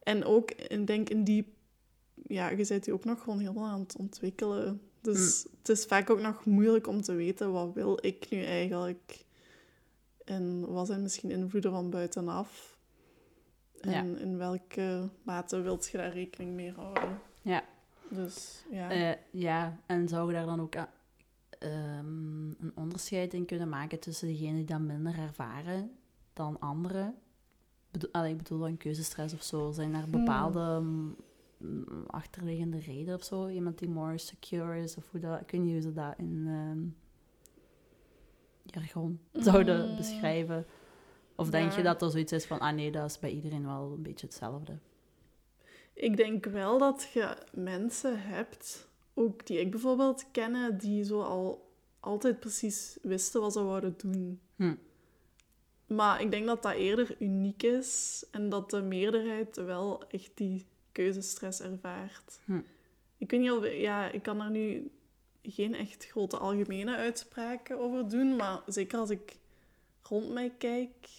[0.03, 1.53] En ook, ik denk in die...
[2.27, 4.81] Ja, je bent je ook nog gewoon helemaal aan het ontwikkelen.
[5.01, 9.25] Dus het is vaak ook nog moeilijk om te weten, wat wil ik nu eigenlijk?
[10.25, 12.77] En wat zijn misschien invloeden van buitenaf?
[13.81, 17.19] En in welke mate wilt je daar rekening mee houden?
[17.41, 17.63] Ja.
[18.09, 18.91] Dus ja.
[18.91, 20.75] Eh, ja, en zou je daar dan ook
[21.63, 25.91] ehm, een onderscheid in kunnen maken tussen degenen die dat minder ervaren
[26.33, 27.15] dan anderen?
[27.91, 29.71] Bedo allee, ik bedoel dan keuzestress of zo.
[29.71, 31.15] Zijn er bepaalde mm,
[32.07, 33.47] achterliggende redenen of zo?
[33.47, 35.41] Iemand die more secure is of hoe dat...
[35.41, 36.87] Ik weet niet hoe ze dat in ehm
[38.65, 39.95] jargon zouden Mm.
[39.95, 40.65] beschrijven.
[41.35, 41.77] Of denk Ja.
[41.77, 44.25] je dat er zoiets is van, ah nee, dat is bij iedereen wel een beetje
[44.25, 44.77] hetzelfde?
[45.93, 51.71] Ik denk wel dat je mensen hebt, ook die ik bijvoorbeeld kenne, die zo al
[51.99, 54.39] altijd precies wisten wat ze wouden doen.
[54.55, 54.75] Hm.
[55.87, 60.65] Maar ik denk dat dat eerder uniek is en dat de meerderheid wel echt die
[60.91, 62.39] keuzestress ervaart.
[62.45, 62.61] Hm.
[63.17, 63.71] Ik weet niet of...
[63.71, 64.91] Ja, ik kan er nu
[65.43, 69.37] geen echt grote algemene uitspraken over doen, maar zeker als ik
[70.01, 71.09] rond mij kijk,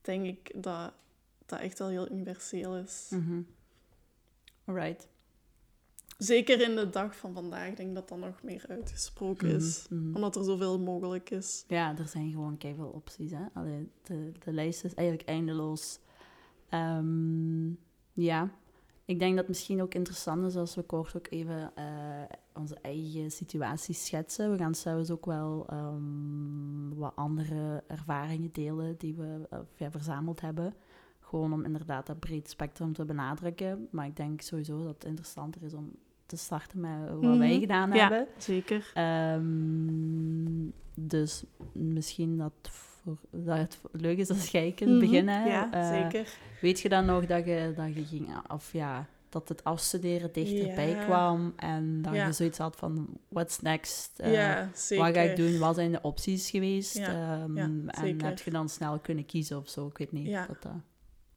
[0.00, 0.92] denk ik dat
[1.46, 3.06] dat echt wel heel universeel is.
[3.10, 3.42] Mhm.
[4.64, 5.08] Alright.
[6.24, 9.86] Zeker in de dag van vandaag denk ik dat dat nog meer uitgesproken is.
[9.90, 10.14] Mhm, mhm.
[10.14, 11.64] Omdat er zoveel mogelijk is.
[11.68, 13.30] Ja, er zijn gewoon keiveel opties.
[13.30, 13.44] Hè?
[13.52, 15.98] Allee, de, de lijst is eigenlijk eindeloos.
[16.68, 17.68] Ehm,
[18.12, 18.50] ja,
[19.04, 22.78] ik denk dat het misschien ook interessant is als we kort ook even eh, onze
[22.82, 24.50] eigen situatie schetsen.
[24.50, 30.40] We gaan zelfs ook wel ehm, wat andere ervaringen delen die we eh, ja, verzameld
[30.40, 30.74] hebben.
[31.20, 33.88] Gewoon om inderdaad dat breed spectrum te benadrukken.
[33.90, 35.92] Maar ik denk sowieso dat het interessanter is om
[36.26, 37.60] te starten met wat wij Mhm.
[37.60, 38.00] gedaan Ja.
[38.00, 38.26] hebben.
[38.38, 38.90] Zeker.
[38.94, 44.98] Ehm, dus misschien dat, voor, dat het leuk is als jij kunt Mhm.
[45.00, 45.46] beginnen.
[45.48, 46.28] Ja, Eh, zeker.
[46.60, 50.88] Weet je dan nog dat je, dat je ging, of ja, dat het afstuderen dichterbij
[50.90, 51.04] Ja.
[51.04, 52.26] kwam en dat Ja.
[52.26, 54.18] je zoiets had van, what's next?
[54.18, 55.04] Eh, ja, zeker.
[55.04, 55.58] Wat ga ik doen?
[55.58, 56.96] Wat zijn de opties geweest?
[56.98, 57.12] Ja,
[57.54, 57.90] ja, en
[58.24, 59.86] heb je dan snel kunnen kiezen of zo?
[59.86, 60.32] Ik weet niet.
[60.32, 60.72] Dat, dat-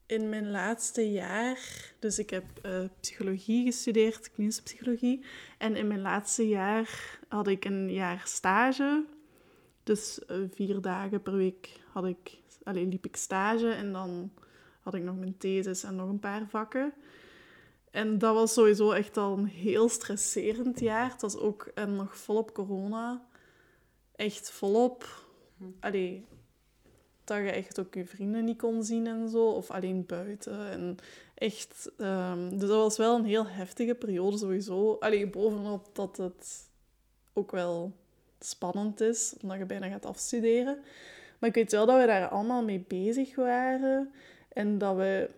[0.08, 1.58] In mijn laatste jaar,
[1.98, 5.24] dus ik heb eh, psychologie gestudeerd, klinische psychologie.
[5.58, 9.04] En in mijn laatste jaar had ik een jaar stage.
[9.82, 14.32] Dus eh, vier dagen per week had ik, allee, liep ik stage en dan
[14.80, 16.92] had ik nog mijn thesis en nog een paar vakken.
[17.90, 21.10] En dat was sowieso echt al een heel stresserend jaar.
[21.10, 23.26] Het was ook nog volop corona.
[24.14, 25.26] Echt volop.
[25.80, 26.26] Allee,
[27.28, 29.44] dat je echt ook je vrienden niet kon zien en zo.
[29.44, 30.70] Of alleen buiten.
[30.70, 30.96] En
[31.34, 31.90] echt...
[31.98, 34.96] ehm, dus dat was wel een heel heftige periode sowieso.
[35.00, 36.68] Allee, bovenop dat het
[37.32, 37.92] ook wel
[38.40, 40.78] spannend is, omdat je bijna gaat afstuderen.
[41.38, 44.12] Maar ik weet wel dat we daar allemaal mee bezig waren.
[44.48, 45.30] En dat we,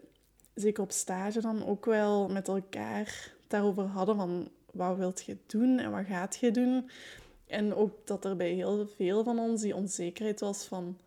[0.55, 4.49] zeker op stage dan, ook wel met elkaar daarover hadden van...
[4.73, 6.91] Wat wilt je doen en wat gaat je doen?
[7.47, 10.99] En ook dat er bij heel veel van ons die onzekerheid was van...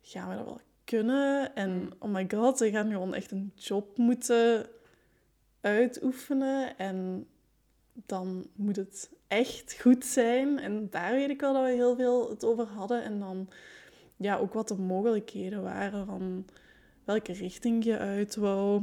[0.00, 1.54] Gaan we dat wel kunnen?
[1.54, 4.66] En oh my god, ze gaan gewoon echt een job moeten
[5.60, 6.78] uitoefenen.
[6.78, 7.26] En
[7.92, 10.58] dan moet het echt goed zijn.
[10.58, 13.02] En daar weet ik wel dat we heel veel het over hadden.
[13.02, 13.48] En dan
[14.16, 16.46] ja, ook wat de mogelijkheden waren van
[17.04, 18.82] welke richting je uit wou.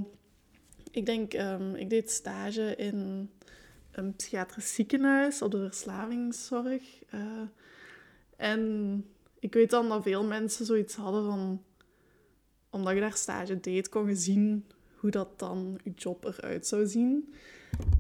[0.92, 3.30] Ik denk, ehm, ik deed stage in
[3.92, 7.04] een psychiatrisch ziekenhuis op de verslavingszorg.
[7.10, 7.42] Eh,
[8.36, 9.06] en
[9.40, 11.62] ik weet dan dat veel mensen zoiets hadden van...
[12.70, 16.86] Omdat je daar stage deed, kon je zien hoe dat dan je job eruit zou
[16.86, 17.34] zien.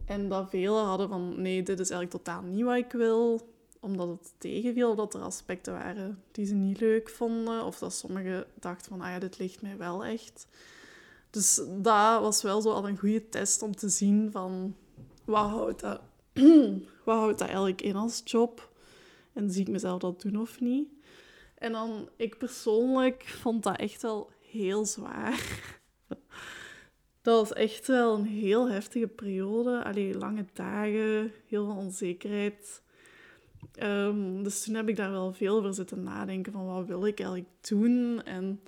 [0.06, 3.50] En dat velen hadden van, nee, dit is eigenlijk totaal niet wat ik wil.
[3.80, 7.64] Omdat het tegenviel, dat er aspecten waren die ze niet leuk vonden.
[7.64, 10.48] Of dat sommigen dachten van, ah ja, dit ligt mij wel echt.
[11.30, 14.76] Dus dat was wel zo al een goede test om te zien van,
[15.26, 16.02] wat houdt dat,
[17.06, 18.72] wat houdt dat eigenlijk in als job?
[19.34, 20.88] En zie ik mezelf dat doen of niet?
[21.58, 25.42] En dan, ik persoonlijk vond dat echt wel heel zwaar.
[27.22, 29.84] Dat was echt wel een heel heftige periode.
[29.84, 32.82] Allee, lange dagen, heel veel onzekerheid.
[33.72, 37.20] Ehm, dus toen heb ik daar wel veel over zitten nadenken van wat wil ik
[37.20, 38.22] eigenlijk doen.
[38.24, 38.62] En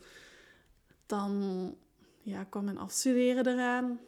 [1.05, 1.75] dan
[2.21, 3.99] ja, kwam mijn afstuderen eraan.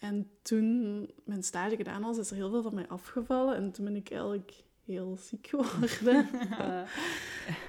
[0.00, 3.56] En toen mijn stage gedaan was, is er heel veel van mij afgevallen.
[3.56, 4.52] En toen ben ik eigenlijk
[4.88, 6.28] heel ziek geworden.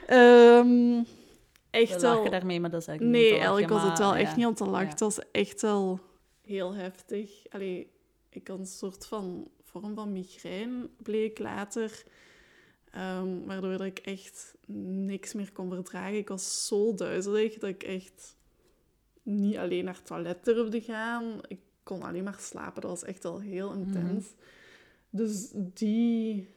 [0.08, 1.04] Ehm,
[1.70, 2.30] echt We wel...
[2.30, 4.54] daarmee, maar dat is eigenlijk Nee, niet te eigenlijk was het wel echt niet om
[4.54, 4.90] te lachen.
[4.90, 6.00] Het was echt wel
[6.42, 7.48] heel heftig.
[7.50, 7.92] Allee,
[8.30, 12.04] ik had een soort van vorm van migraine, bleek later.
[12.92, 16.18] Ehm, waardoor dat ik echt niks meer kon verdragen.
[16.18, 18.38] Ik was zo duizelig dat ik echt
[19.24, 21.40] niet alleen naar het toilet durfde gaan.
[21.48, 22.82] Ik kon alleen maar slapen.
[22.82, 24.34] Dat was echt al heel intens.
[25.10, 26.50] Dus die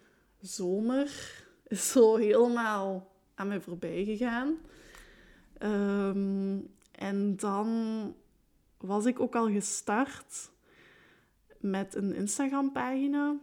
[0.42, 1.10] zomer
[1.66, 4.56] is zo helemaal aan mij voorbij gegaan.
[5.58, 6.58] Ehm,
[6.92, 7.68] en dan
[8.78, 10.50] was ik ook al gestart
[11.60, 13.36] met een Instagram-pagina.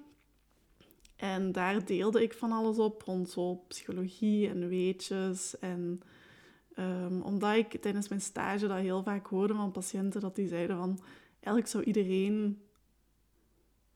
[1.15, 5.59] En daar deelde ik van alles op rond zo psychologie en weetjes.
[5.59, 6.01] En
[6.75, 10.77] ehm, omdat ik tijdens mijn stage dat heel vaak hoorde van patiënten, dat die zeiden
[10.77, 10.99] van...
[11.33, 12.61] Eigenlijk zou iedereen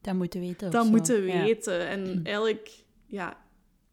[0.02, 0.72] Dat moeten weten.
[0.72, 1.44] dat moeten Ja.
[1.44, 1.88] weten.
[1.88, 2.84] En eigenlijk,
[3.14, 3.38] ja,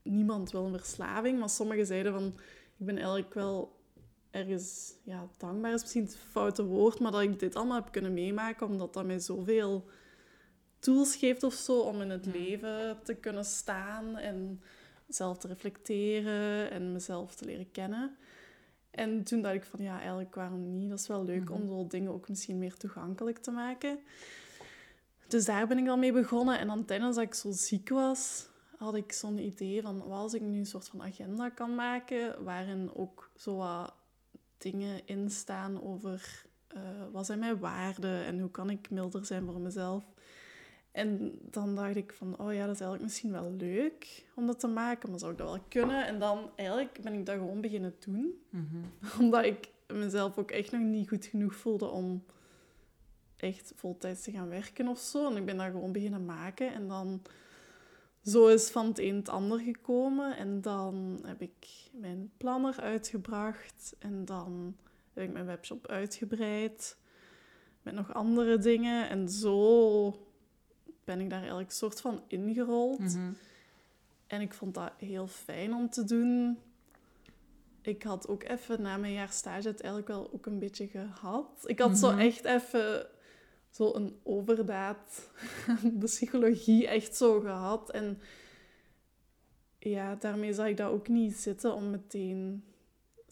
[0.03, 2.27] niemand wil een verslaving, maar sommigen zeiden van,
[2.79, 3.79] ik ben eigenlijk wel
[4.31, 8.13] ergens, ja, dankbaar is misschien het foute woord, maar dat ik dit allemaal heb kunnen
[8.15, 9.89] meemaken, omdat dat mij zoveel
[10.79, 12.31] tools geeft of zo om in het Ja.
[12.33, 14.63] leven te kunnen staan en
[15.09, 18.17] zelf te reflecteren en mezelf te leren kennen.
[18.91, 20.91] En toen dacht ik van, ja, eigenlijk waarom niet?
[20.91, 21.69] Dat is wel leuk om Mhm.
[21.71, 23.99] zo dingen ook misschien meer toegankelijk te maken.
[25.29, 26.59] Dus daar ben ik dan mee begonnen.
[26.59, 28.49] En dan tijdens dat ik zo ziek was,
[28.81, 29.99] had ik zo'n idee van...
[29.99, 32.45] Wat als ik nu een soort van agenda kan maken...
[32.45, 33.95] waarin ook zo wat
[34.59, 36.45] dingen in staan over...
[36.69, 36.81] eh,
[37.13, 40.05] wat zijn mijn waarden en hoe kan ik milder zijn voor mezelf?
[40.93, 44.61] En dan dacht ik van, oh ja, dat is eigenlijk misschien wel leuk om dat
[44.61, 46.07] te maken, maar zou ik dat wel kunnen?
[46.07, 48.77] En dan eigenlijk ben ik dat gewoon beginnen doen Mhm.
[49.21, 52.25] omdat ik mezelf ook echt nog niet goed genoeg voelde om
[53.37, 55.31] echt voltijds te gaan werken of zo.
[55.31, 56.73] En ik ben dat gewoon beginnen maken.
[56.73, 57.23] En dan
[58.25, 60.37] zo is van het een het ander gekomen.
[60.37, 63.97] En dan heb ik mijn planner uitgebracht.
[63.99, 64.77] En dan
[65.13, 66.97] heb ik mijn webshop uitgebreid.
[67.83, 69.09] Met nog andere dingen.
[69.09, 70.27] En zo
[71.05, 72.99] ben ik daar eigenlijk soort van ingerold.
[72.99, 73.33] Mhm.
[74.27, 76.59] En ik vond dat heel fijn om te doen.
[77.83, 81.63] Ik had ook even na mijn jaar stage het eigenlijk wel ook een beetje gehad.
[81.65, 82.19] Ik had zo Mhm.
[82.19, 83.07] echt even
[83.71, 85.31] zo een overdaad
[85.83, 87.91] de psychologie echt zo gehad.
[87.91, 88.19] En
[89.79, 92.65] ja, daarmee zag ik dat ook niet zitten om meteen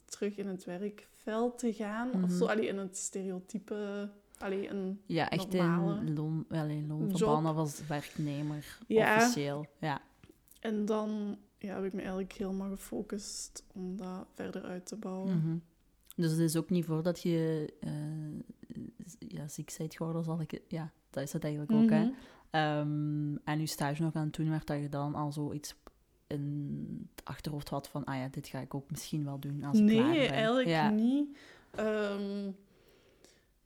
[0.05, 2.09] terug in het werkveld te gaan.
[2.13, 2.37] Of Mhm.
[2.37, 4.11] zo, allee, in het stereotype...
[4.39, 6.91] Allee, een Ja, echt normale in loon, wel in
[7.45, 9.17] als werknemer, Ja.
[9.17, 9.67] officieel.
[9.79, 10.01] Ja.
[10.61, 15.37] En dan ja, heb ik me eigenlijk helemaal gefocust om dat verder uit te bouwen.
[15.37, 15.57] Mhm.
[16.19, 17.91] Dus het is ook niet voordat je eh,
[19.19, 20.61] ja, ziek bent geworden, zal ik.
[20.69, 22.11] Ja, dat is het eigenlijk ook, hè.
[22.51, 25.75] Ehm, en je stage nog aan het doen werd, dat je dan al zoiets
[26.27, 29.79] in het achterhoofd had van, ah ja, dit ga ik ook misschien wel doen als
[29.79, 30.31] ik nee, klaar ben.
[30.31, 30.91] eigenlijk ja.
[30.91, 31.37] niet.
[31.71, 32.51] Ehm,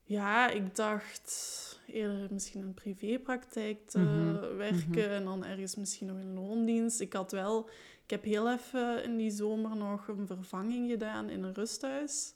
[0.04, 4.98] ja, ik dacht eerder misschien een privépraktijk te Mhm, werken mhm.
[4.98, 7.00] en dan ergens misschien nog in loondienst.
[7.00, 7.68] Ik had wel...
[8.04, 12.34] Ik heb heel even in die zomer nog een vervanging gedaan in een rusthuis.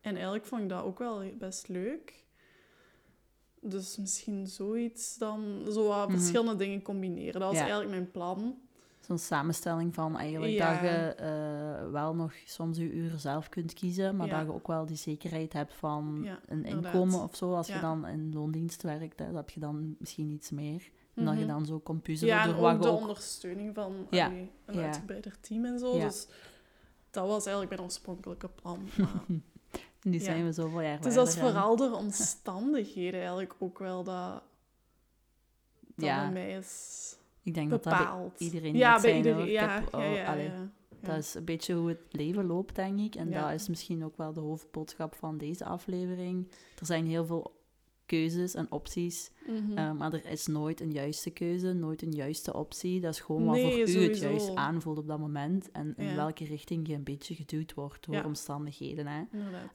[0.00, 2.24] En eigenlijk vond ik dat ook wel best leuk.
[3.60, 5.62] Dus misschien zoiets dan...
[5.72, 6.18] Zo wat Mhm.
[6.18, 7.32] verschillende dingen combineren.
[7.40, 7.60] Dat was Ja.
[7.60, 8.58] eigenlijk mijn plan.
[9.00, 10.72] Zo'n samenstelling van eigenlijk Ja.
[10.72, 14.38] dat je eh, wel nog soms je uren zelf kunt kiezen, maar Ja.
[14.38, 16.94] dat je ook wel die zekerheid hebt van een inderdaad.
[16.94, 17.54] inkomen of zo.
[17.54, 20.90] Als je dan in loondienst werkt, hè, dat heb je dan misschien iets meer.
[21.14, 21.48] En dat je Mhm.
[21.48, 23.00] dan zo kon puzzelen Ja, en door ook de ook...
[23.00, 24.26] ondersteuning van Ja.
[24.26, 24.84] allee, een Ja.
[24.84, 25.96] uitgebreider team en zo.
[25.96, 26.04] Ja.
[26.06, 26.26] Dus
[27.10, 28.88] dat was eigenlijk mijn oorspronkelijke plan.
[28.98, 29.24] Maar
[30.02, 30.24] Nu Ja.
[30.24, 31.50] zijn we zoveel jaar is als verder, hè.
[31.60, 34.42] vooral de omstandigheden eigenlijk ook wel dat,
[35.94, 36.20] dat Ja.
[36.22, 39.46] bij mij is Ik denk dat dat bij iedereen ja, bij zijn, iedereen.
[39.46, 40.50] Ja, heb- oh, ja, allee.
[41.02, 43.14] Dat is een beetje hoe het leven loopt, denk ik.
[43.14, 46.48] En dat is misschien ook wel de hoofdboodschap van deze aflevering.
[46.78, 47.52] Er zijn heel veel
[48.10, 49.78] keuzes en opties, Mhm.
[49.78, 53.00] eh, maar er is nooit een juiste keuze, nooit een juiste optie.
[53.00, 56.04] Dat is gewoon wat Nee, voor u het juist aanvoelt op dat moment en in
[56.06, 56.14] Ja.
[56.14, 58.24] welke richting je een beetje geduwd wordt door Ja.
[58.24, 59.06] omstandigheden.
[59.06, 59.22] Hè.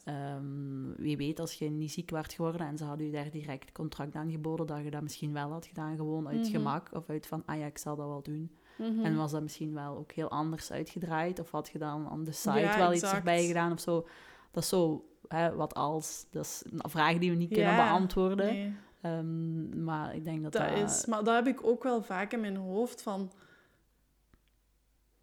[0.03, 3.71] Ehm, wie weet, als je niet ziek werd geworden en ze hadden u daar direct
[3.71, 6.49] contract aangeboden, dat je dat misschien wel had gedaan, gewoon uit Mhm.
[6.51, 8.51] gemak of uit van, ah ja, ik zal dat wel doen.
[8.77, 9.05] Mhm.
[9.05, 11.39] En was dat misschien wel ook heel anders uitgedraaid?
[11.39, 14.07] Of had je dan aan de site Ja, wel iets erbij gedaan of zo?
[14.51, 16.25] Dat is zo, hè, wat als.
[16.29, 18.45] Dat is een vraag die we niet kunnen Ja, beantwoorden.
[18.45, 20.89] Nee, Ehm, maar ik denk dat dat dat...
[20.89, 21.05] is...
[21.05, 23.31] Maar dat heb ik ook wel vaak in mijn hoofd van...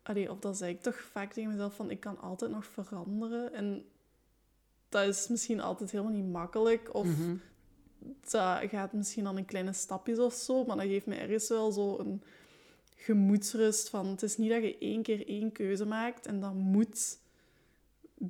[0.03, 1.91] Allee, of dat zei ik toch vaak tegen mezelf van...
[1.91, 3.53] Ik kan altijd nog veranderen.
[3.55, 3.85] En
[4.89, 6.95] dat is misschien altijd helemaal niet makkelijk.
[6.95, 7.37] Of Mhm.
[8.31, 10.65] dat gaat misschien dan in kleine stapjes of zo.
[10.65, 12.23] Maar dat geeft me ergens wel zo een
[12.97, 14.07] gemoedsrust van...
[14.07, 17.19] Het is niet dat je één keer één keuze maakt en dat moet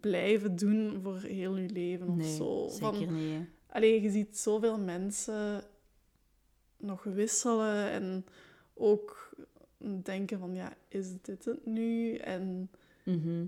[0.00, 2.68] blijven doen voor heel je leven of Nee, zo.
[2.68, 3.32] Van, zeker niet.
[3.32, 3.44] hè.
[3.66, 5.62] Allee, je ziet zoveel mensen
[6.76, 8.24] nog wisselen en
[8.74, 9.34] ook
[10.02, 12.14] denken van, ja, is dit het nu?
[12.16, 12.70] En
[13.04, 13.44] Mhm.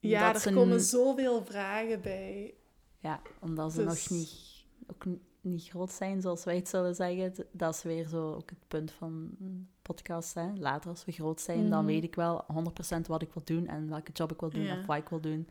[0.00, 2.54] ja, Dat er komen zoveel vragen bij.
[2.98, 5.04] Ja, omdat ze Dus- nog niet, ook
[5.40, 7.34] niet groot zijn, zoals wij het zullen zeggen.
[7.50, 9.36] Dat is weer zo ook het punt van
[9.82, 10.34] podcast.
[10.34, 10.52] Hè.
[10.54, 11.86] Later, als we groot zijn, dan Mhm.
[11.92, 14.78] weet ik wel 100% wat ik wil doen en welke job ik wil doen Ja.
[14.80, 15.48] of wat ik wil doen.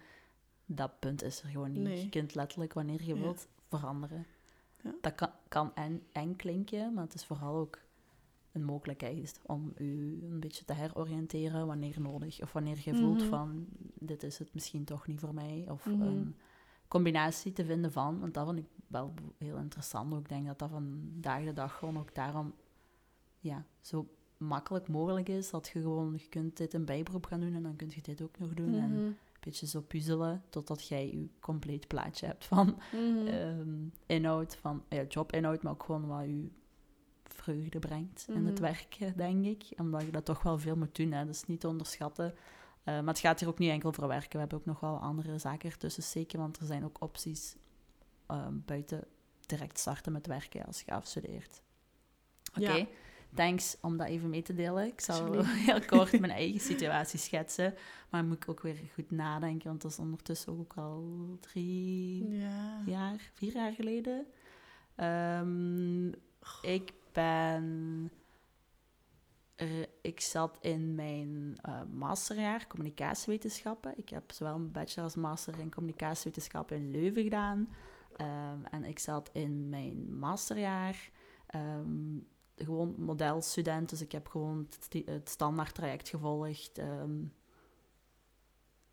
[0.65, 1.84] Dat punt is er gewoon niet.
[1.84, 2.01] Nee.
[2.04, 3.21] Je kunt letterlijk, wanneer je Ja.
[3.21, 4.25] wilt, veranderen.
[4.84, 4.93] Ja.
[5.01, 7.80] Dat kan, kan en, eng klinken, maar het is vooral ook
[8.51, 12.41] een mogelijkheid om u een beetje te heroriënteren wanneer nodig.
[12.41, 13.30] Of wanneer je voelt Mhm.
[13.30, 15.65] van, dit is het misschien toch niet voor mij.
[15.69, 16.01] Of Mhm.
[16.01, 16.36] een
[16.88, 18.19] combinatie te vinden van.
[18.19, 20.13] Want dat vond ik wel heel interessant.
[20.13, 20.19] ook.
[20.19, 22.54] Ik denk dat dat vandaag de dag gewoon ook daarom
[23.39, 25.49] ja, zo makkelijk mogelijk is.
[25.49, 28.21] Dat je gewoon, je kunt dit een bijberoep gaan doen en dan kun je dit
[28.21, 28.73] ook nog doen.
[28.73, 29.12] En Mhm.
[29.45, 33.27] Beetje zo puzzelen totdat jij je compleet plaatje hebt van Mhm.
[33.27, 36.47] ehm, inhoud, van ja, jobinhoud, maar ook gewoon wat je
[37.23, 38.62] vreugde brengt in het Mhm.
[38.62, 39.63] werken, denk ik.
[39.77, 41.25] Omdat je dat toch wel veel moet doen, hè.
[41.25, 42.34] dat is niet te onderschatten.
[42.84, 44.31] Eh, maar het gaat hier ook niet enkel voor werken.
[44.31, 47.55] We hebben ook nog wel andere zaken ertussen steken, want er zijn ook opties
[48.27, 49.03] ehm, buiten
[49.45, 51.62] direct starten met werken als je afstudeert.
[52.58, 52.86] Oké, Ja.
[53.36, 54.88] Thanks om dat even mee te delen.
[54.88, 57.74] Ik zal heel kort mijn eigen situatie schetsen,
[58.10, 62.82] maar moet ik ook weer goed nadenken, want dat is ondertussen ook al drie Ja.
[62.86, 64.26] jaar, vier jaar geleden.
[64.95, 66.08] Ehm,
[66.62, 68.12] ik ben...
[70.02, 73.93] ik zat in mijn eh, masterjaar communicatiewetenschappen.
[73.98, 77.69] Ik heb zowel een bachelor als master in communicatiewetenschappen in Leuven gedaan.
[78.15, 81.10] Ehm, en ik zat in mijn masterjaar
[81.48, 82.17] ehm,
[82.56, 83.89] gewoon modelstudent.
[83.89, 84.68] Dus ik heb gewoon
[85.06, 86.78] het, standaard traject gevolgd.
[86.78, 87.24] ehm.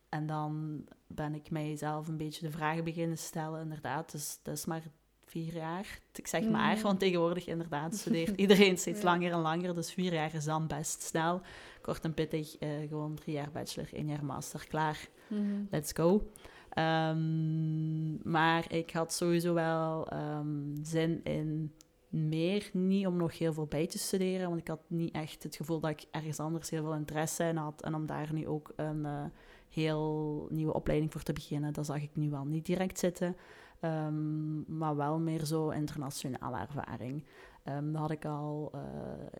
[0.08, 3.60] en dan ben ik mijzelf een beetje de vragen beginnen stellen.
[3.62, 4.82] Inderdaad, dus dat is maar
[5.24, 5.98] vier jaar.
[6.14, 6.82] Ik zeg maar, Mhm.
[6.82, 9.04] want tegenwoordig inderdaad studeert iedereen steeds Ja.
[9.04, 9.74] langer en langer.
[9.74, 11.40] Dus vier jaar is dan best snel.
[11.82, 15.08] Kort en pittig, eh, gewoon drie jaar bachelor, één jaar master, klaar.
[15.28, 15.62] Mhm.
[15.70, 16.30] Let's go.
[16.70, 21.72] Ehm, maar ik had sowieso wel ehm, zin in
[22.12, 22.70] meer.
[22.72, 25.80] Niet om nog heel veel bij te studeren, want ik had niet echt het gevoel
[25.80, 27.82] dat ik ergens anders heel veel interesse in had.
[27.82, 29.24] En om daar nu ook een eh,
[29.68, 33.36] heel nieuwe opleiding voor te beginnen, dat zag ik nu wel niet direct zitten.
[33.80, 37.24] Ehm, maar wel meer zo internationale ervaring.
[37.62, 38.80] Ehm, dat had ik al eh,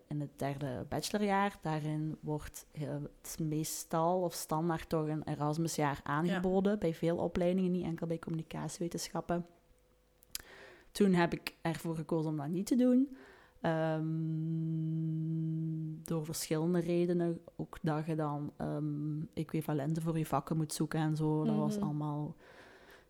[0.08, 1.58] in het derde bachelorjaar.
[1.62, 7.84] Daarin wordt heel- het meestal of standaard toch een Erasmusjaar aangeboden bij veel opleidingen, niet
[7.84, 9.46] enkel bij communicatiewetenschappen.
[10.92, 13.16] Toen heb ik ervoor gekozen om dat niet te doen.
[13.60, 14.04] Ehm,
[16.04, 17.40] door verschillende redenen.
[17.56, 21.44] Ook dat je dan ehm, equivalenten voor je vakken moet zoeken en zo.
[21.44, 21.84] Dat was Mhm.
[21.84, 22.36] allemaal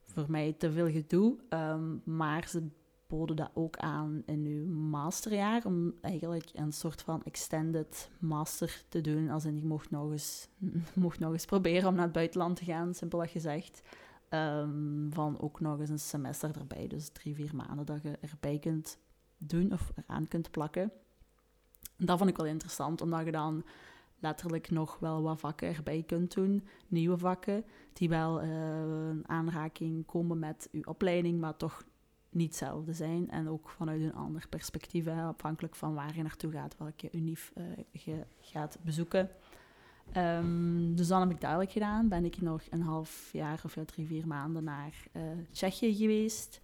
[0.05, 1.37] voor mij te veel gedoe.
[1.49, 2.66] Ehm, maar ze
[3.07, 5.66] boden dat ook aan in uw masterjaar.
[5.66, 9.29] Om eigenlijk een soort van extended master te doen.
[9.31, 10.49] Als in je mocht nog eens,
[10.95, 13.83] mocht nog eens proberen om naar het buitenland te gaan, simpelweg gezegd.
[14.33, 16.87] Ehm, van ook nog eens een semester erbij.
[16.87, 18.99] Dus drie, vier maanden dat je erbij kunt
[19.37, 20.92] doen of eraan kunt plakken.
[21.97, 23.64] Dat vond ik wel interessant, omdat je dan
[24.18, 26.66] letterlijk nog wel wat vakken erbij kunt doen.
[26.88, 31.85] Nieuwe vakken, die wel eh, in aanraking komen met uw opleiding, maar toch
[32.31, 33.31] niet hetzelfde zijn.
[33.31, 37.64] En ook vanuit een ander perspectief, afhankelijk van waar je naartoe gaat, welke unief eh,
[37.90, 39.31] je gaat bezoeken.
[40.12, 42.08] Ehm, dus dan heb ik duidelijk gedaan.
[42.08, 46.60] Ben ik nog een half jaar of drie, vier maanden naar eh, Tsjechië geweest.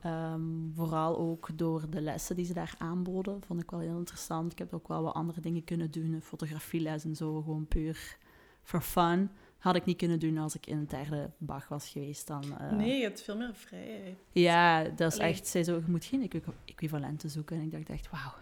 [0.00, 0.40] Ehm,
[0.74, 3.42] vooral ook door de lessen die ze daar aanboden.
[3.46, 4.52] Vond ik wel heel interessant.
[4.52, 6.20] Ik heb ook wel wat andere dingen kunnen doen.
[6.22, 7.42] Fotografieles en zo.
[7.42, 8.16] Gewoon puur
[8.62, 9.30] for fun.
[9.58, 12.26] Had ik niet kunnen doen als ik in het derde Bach was geweest.
[12.26, 14.16] Dan, eh, Nee, je hebt veel meer vrijheid.
[14.32, 15.30] ja, dat is Allee.
[15.32, 15.46] echt...
[15.46, 17.56] Zij zo, je moet geen equi- equivalenten zoeken.
[17.56, 18.32] En ik dacht echt, wauw,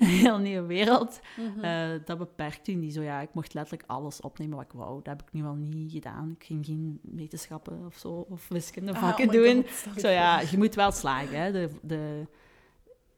[0.00, 1.20] een heel nieuwe wereld.
[1.36, 1.64] Mhm.
[1.64, 3.02] Eh, dat beperkt u niet zo.
[3.02, 4.94] Ja, ik mocht letterlijk alles opnemen wat ik wou.
[5.02, 6.34] Dat heb ik nu al niet gedaan.
[6.38, 9.64] Ik ging geen wetenschappen of zo, of wiskunde Ah, vakken oh doen.
[9.92, 11.38] God, Zo ja, je moet wel slagen.
[11.40, 11.52] Hè.
[11.52, 12.26] De, de,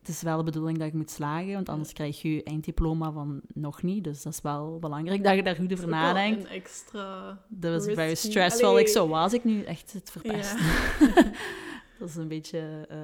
[0.07, 3.11] het is wel de bedoeling dat je moet slagen, want anders krijg je je einddiploma
[3.13, 4.05] van nog niet.
[4.05, 6.45] Dus dat is wel belangrijk dat je daar goed over nadenkt.
[6.45, 7.39] Een extra...
[7.49, 8.69] Dat was very stressful.
[8.69, 8.81] Allee.
[8.81, 10.59] Ik zo was ik nu echt het verpest.
[10.59, 11.23] Ja.
[11.99, 12.99] dat is een beetje eh,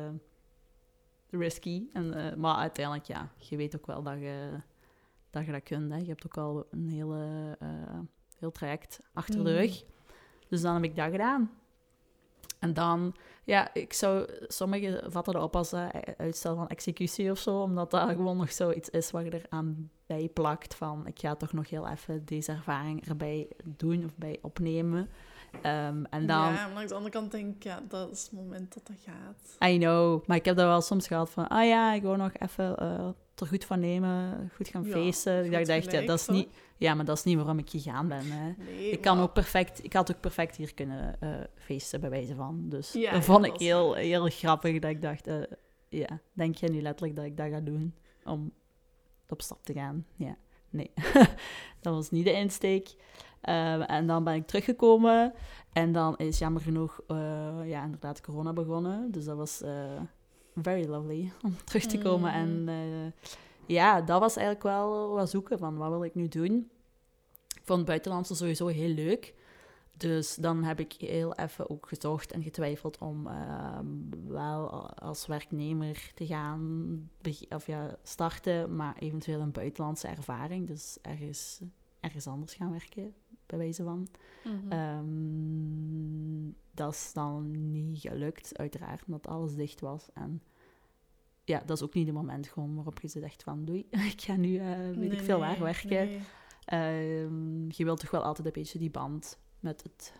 [1.30, 1.82] risky.
[1.92, 4.50] En, eh, maar uiteindelijk, ja, je weet ook wel dat je
[5.30, 5.92] dat, je dat kunt.
[5.92, 5.98] Hè.
[5.98, 7.68] Je hebt ook al een hele, eh,
[8.38, 9.58] heel traject achter de Mhm.
[9.58, 9.84] rug.
[10.48, 11.50] Dus dan heb ik dat gedaan.
[12.62, 17.38] En dan, ja, ik zou, sommigen vatten dat op als eh, uitstel van executie of
[17.38, 21.34] zo, omdat dat gewoon nog zoiets is waar je eraan bij plakt van, ik ga
[21.34, 25.08] toch nog heel even deze ervaring erbij doen of bij opnemen.
[25.62, 28.32] Ehm, en dan, Ja, maar langs de andere kant denk ik, ja, dat is het
[28.32, 29.70] moment dat dat gaat.
[29.70, 32.32] I know, maar ik heb dat wel soms gehad van, ah ja, ik wil nog
[32.38, 33.08] even eh,
[33.40, 35.44] er goed van nemen, goed gaan Ja, feesten.
[35.44, 38.08] Ik dacht, echt, gelijk, dat is niet, ja, maar dat is niet waarom ik gegaan
[38.08, 38.30] ben.
[38.30, 38.52] Hè.
[38.64, 42.10] Nee, Ik, kan maar- ook perfect, ik had ook perfect hier kunnen eh, feesten, bij
[42.10, 42.68] wijze van.
[42.68, 45.36] Dus Ja, dat vond ik heel, heel grappig, dat ik dacht, eh,
[45.88, 48.52] ja, denk je nu letterlijk dat ik dat ga doen om
[49.28, 50.06] op stap te gaan?
[50.16, 50.36] Ja,
[50.70, 50.90] nee,
[51.82, 52.94] dat was niet de insteek.
[53.40, 55.32] Eh, en dan ben ik teruggekomen
[55.72, 57.00] en dan is jammer genoeg,
[57.64, 59.10] ja, inderdaad corona begonnen.
[59.10, 59.62] Dus dat was
[60.54, 62.30] very lovely om terug te komen.
[62.30, 62.68] Mhm.
[62.68, 63.30] En eh,
[63.66, 66.70] ja, dat was eigenlijk wel wat zoeken van, wat wil ik nu doen?
[67.48, 69.34] Ik vond het buitenlandse sowieso heel leuk.
[69.96, 73.86] Dus dan heb ik heel even ook gezocht en getwijfeld om ehm,
[74.26, 77.10] wel als werknemer te gaan
[77.48, 80.66] of ja, starten, maar eventueel een buitenlandse ervaring.
[80.66, 81.60] Dus ergens,
[82.00, 83.14] ergens anders gaan werken.
[83.46, 84.08] Bij wijze van.
[84.44, 84.72] Mhm.
[84.72, 90.08] Ehm, dat is dan niet gelukt, uiteraard, omdat alles dicht was.
[90.14, 90.42] En
[91.44, 94.36] ja, dat is ook niet het moment gewoon waarop je zegt van doei, ik ga
[94.36, 95.88] nu, eh, weet Nee, ik veel waar, werken.
[95.90, 96.20] nee.
[96.64, 100.12] Ehm, je wilt toch wel altijd een beetje die band met het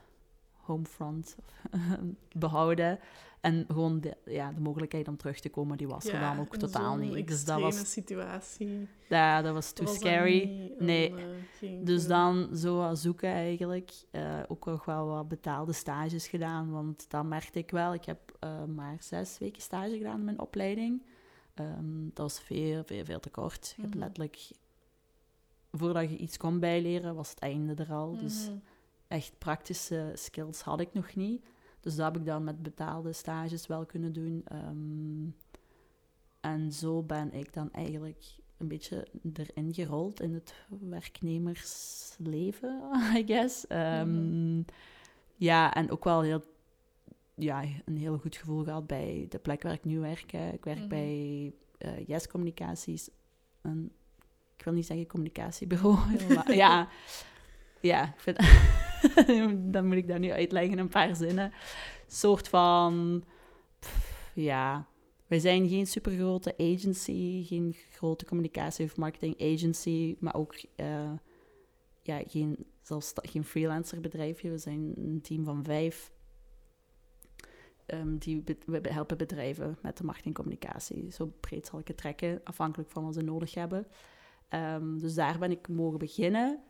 [0.63, 1.37] homefront
[2.39, 2.99] behouden.
[3.41, 6.45] En gewoon de, ja, de mogelijkheid om terug te komen, die was er Ja, dan
[6.45, 7.29] ook totaal niet.
[7.29, 8.89] Dus dat was, situatie.
[9.09, 10.45] ja, dat was too was scary.
[10.49, 11.15] niet Nee.
[11.61, 13.93] eh, Dus dan zo zoeken eigenlijk.
[14.11, 17.95] Eh, ook nog wel wat betaalde stages gedaan, want dat merkte ik wel.
[17.95, 21.03] Ik heb eh, maar zes weken stage gedaan in mijn opleiding.
[21.55, 23.73] Ehm, dat was veel, veel, veel te kort.
[23.77, 24.03] Je hebt Mhm.
[24.05, 24.39] letterlijk...
[25.73, 28.17] Voordat je iets kon bijleren, was het einde er al.
[28.17, 28.57] Dus Mhm.
[29.13, 31.45] Echt praktische skills had ik nog niet.
[31.81, 34.43] Dus dat heb ik dan met betaalde stages wel kunnen doen.
[34.45, 35.27] Ehm,
[36.41, 38.25] en zo ben ik dan eigenlijk
[38.57, 42.83] een beetje erin gerold in het werknemersleven,
[43.17, 43.67] I guess.
[43.67, 44.63] Ehm,
[45.37, 46.43] Ja, en ook wel heel,
[47.35, 50.31] ja, een heel goed gevoel gehad bij de plek waar ik nu werk.
[50.33, 50.51] hè.
[50.53, 50.89] Ik werk Mhm.
[50.89, 53.11] bij eh Yes Communicaties.
[53.63, 53.93] Een,
[54.57, 55.99] ik wil niet zeggen communicatiebureau,
[56.35, 56.89] maar ja,
[57.81, 58.39] ja, ik vind,
[59.73, 61.53] dan moet ik dat nu uitleggen in een paar zinnen.
[62.07, 63.25] soort van,
[64.35, 64.87] ja,
[65.27, 71.13] wij zijn geen supergrote agency, geen grote communicatie- of marketing agency, maar ook eh,
[72.03, 74.51] ja, geen, zelfs geen freelancer bedrijfje.
[74.51, 76.13] We zijn een team van vijf.
[77.87, 81.11] ehm, die we helpen bedrijven met de marketingcommunicatie.
[81.11, 83.87] Zo breed zal ik het trekken, afhankelijk van wat ze nodig hebben.
[84.49, 86.63] Ehm, dus daar ben ik mogen beginnen.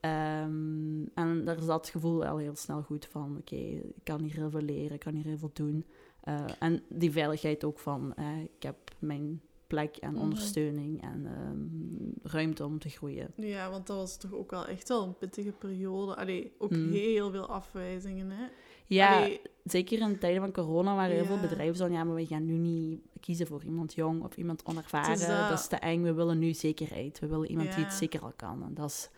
[0.00, 4.34] Ehm, en daar zat het gevoel al heel snel goed van, oké, ik kan hier
[4.34, 5.84] heel veel leren, ik kan hier heel veel doen.
[6.20, 10.20] Eh, en die veiligheid ook van, eh, ik heb mijn plek en Mhm.
[10.22, 13.32] ondersteuning en ehm, ruimte om te groeien.
[13.36, 16.16] Ja, want dat was toch ook wel echt wel een pittige periode.
[16.16, 16.90] Allee, ook Mm.
[16.90, 18.44] heel veel afwijzingen, hè.
[18.86, 22.26] Ja, Allee, zeker in tijden van corona waren heel veel bedrijven zo, ja, maar we
[22.26, 25.12] gaan nu niet kiezen voor iemand jong of iemand onervaren.
[25.12, 25.48] Is dat.
[25.48, 27.18] Dat is te eng, we willen nu zekerheid.
[27.18, 28.62] We willen iemand die het zeker al kan.
[28.62, 29.10] En dat is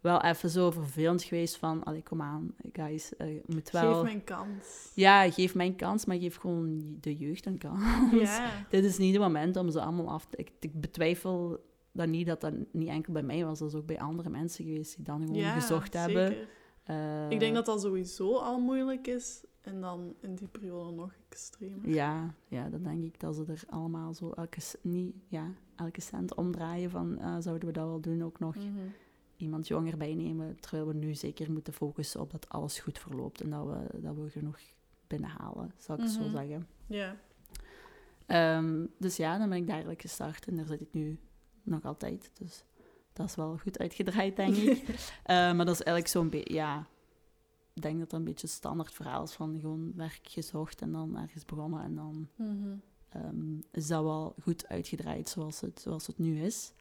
[0.00, 3.92] wel even zo vervelend geweest van, allee, kom aan, guys, eh, je moet wel...
[3.94, 4.92] geef mij een kans.
[4.94, 7.82] Ja, geef mij een kans, maar geef gewoon de jeugd een kans.
[8.70, 10.36] Dit is niet het moment om ze allemaal af te...
[10.36, 13.58] Ik, ik betwijfel dat niet dat dat niet enkel bij mij was.
[13.58, 16.26] Dat is ook bij andere mensen geweest die dan gewoon gezocht hebben.
[16.28, 16.48] zeker.
[16.84, 19.44] Eh, Ik denk dat dat sowieso al moeilijk is.
[19.60, 21.88] En dan in die periode nog extremer.
[21.88, 26.34] Ja, ja, dan denk ik dat ze er allemaal zo elke, niet, ja, elke cent
[26.34, 28.66] omdraaien van eh, zouden we dat wel doen, ook nog Mhm.
[29.38, 33.50] Iemand jonger bijnemen, terwijl we nu zeker moeten focussen op dat alles goed verloopt en
[33.50, 34.58] dat we, dat we genoeg
[35.06, 36.30] binnenhalen, zou ik zo Mhm.
[36.30, 36.66] zeggen.
[36.86, 37.16] Ja.
[38.26, 41.18] Ehm, dus ja, dan ben ik daar eigenlijk gestart en daar zit ik nu
[41.62, 42.30] nog altijd.
[42.38, 42.64] Dus
[43.12, 44.82] dat is wel goed uitgedraaid, denk ik.
[45.24, 46.86] Eh, maar dat is eigenlijk zo'n beetje, ja,
[47.72, 50.92] ik denk dat dat een beetje het standaard verhaal is van gewoon werk gezocht en
[50.92, 52.76] dan ergens begonnen en dan Mhm.
[53.08, 56.72] ehm, is dat wel goed uitgedraaid zoals het, zoals het nu is.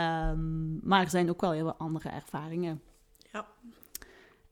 [0.00, 2.82] Ehm, maar er zijn ook wel heel wat andere ervaringen.
[3.32, 3.46] Ja.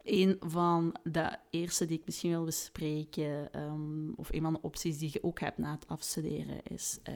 [0.02, 4.98] Een van de eerste die ik misschien wil bespreken, ehm, of een van de opties
[4.98, 7.14] die je ook hebt na het afstuderen, is eh,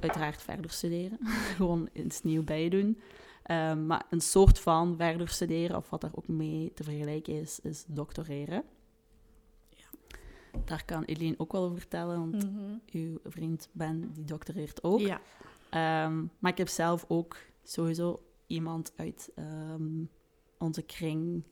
[0.00, 1.18] uiteraard verder studeren.
[1.56, 3.00] Gewoon iets nieuw bij doen.
[3.42, 7.60] Ehm, maar een soort van verder studeren, of wat daar ook mee te vergelijken is,
[7.60, 8.64] is doctoreren.
[10.64, 12.78] Daar kan Eline ook wel over vertellen, want Mhm.
[12.92, 15.00] uw vriend Ben, die doctoreert ook.
[15.00, 15.20] Ja.
[15.74, 20.04] Ehm, maar ik heb zelf ook sowieso iemand uit ehm,
[20.58, 21.42] onze kring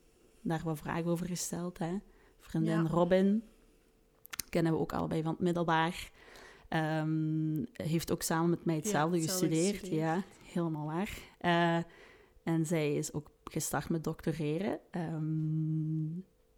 [0.40, 1.78] daar wat vragen over gesteld.
[1.78, 1.96] Hè?
[2.40, 2.88] Vriendin Ja.
[2.88, 3.42] Robin,
[4.48, 6.10] kennen we ook allebei van het middelbaar.
[6.68, 9.78] Ehm, heeft ook samen met mij hetzelfde hetzelfde gestudeerd.
[9.78, 10.00] gestudeerd.
[10.00, 11.18] Ja, helemaal waar.
[11.38, 11.84] Eh,
[12.42, 14.80] en zij is ook gestart met doctoreren.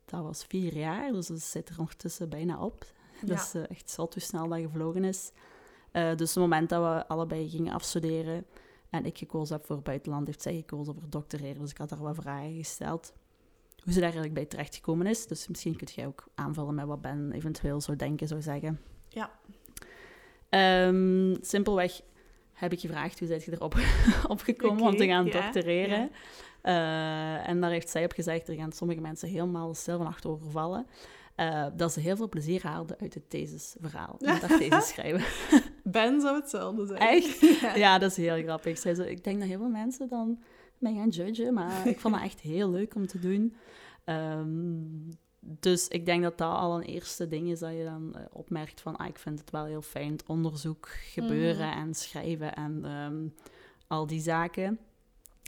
[0.05, 2.85] Dat was vier jaar, dus ze zit er ondertussen bijna op.
[3.27, 5.33] Dat is eh, echt zot hoe snel dat gevlogen is.
[5.95, 8.47] Eh, dus het moment dat we allebei gingen afstuderen
[8.90, 11.61] en ik gekozen heb voor buitenland, heeft zij gekozen voor doctoreren.
[11.61, 13.12] Dus ik had haar wat vragen gesteld.
[13.82, 15.26] Hoe ze daar eigenlijk bij terechtgekomen is.
[15.26, 18.80] Dus misschien kun jij ook aanvullen met wat Ben eventueel zou denken, zou zeggen.
[19.09, 19.30] Ja.
[20.49, 22.01] Ehm, simpelweg
[22.53, 23.74] heb ik gevraagd hoe zijt je erop
[24.28, 26.11] opgekomen om Oké, te gaan ja, doctoreren.
[26.61, 30.51] Eh, en daar heeft zij op gezegd, er gaan sommige mensen helemaal stil van achterover
[30.51, 30.86] vallen.
[31.34, 34.16] eh, dat ze heel veel plezier haalden uit het thesisverhaal.
[34.20, 35.24] Met haar thesis schrijven.
[35.85, 36.99] Ben zou hetzelfde zijn.
[37.01, 37.41] Echt?
[37.61, 37.74] Ja.
[37.74, 38.78] Ja, dat is heel grappig.
[38.78, 40.43] Zij zo, ik denk dat heel veel mensen dan
[40.78, 43.55] mij gaan judgen, maar ik vond het echt heel leuk om te doen.
[44.05, 44.76] Ehm,
[45.41, 48.80] dus ik denk dat dat al een eerste ding is dat je dan eh, opmerkt
[48.80, 51.78] van, ah, ik vind het wel heel fijn, het onderzoek gebeuren Mhm.
[51.78, 53.26] en schrijven en ehm,
[53.87, 54.78] al die zaken.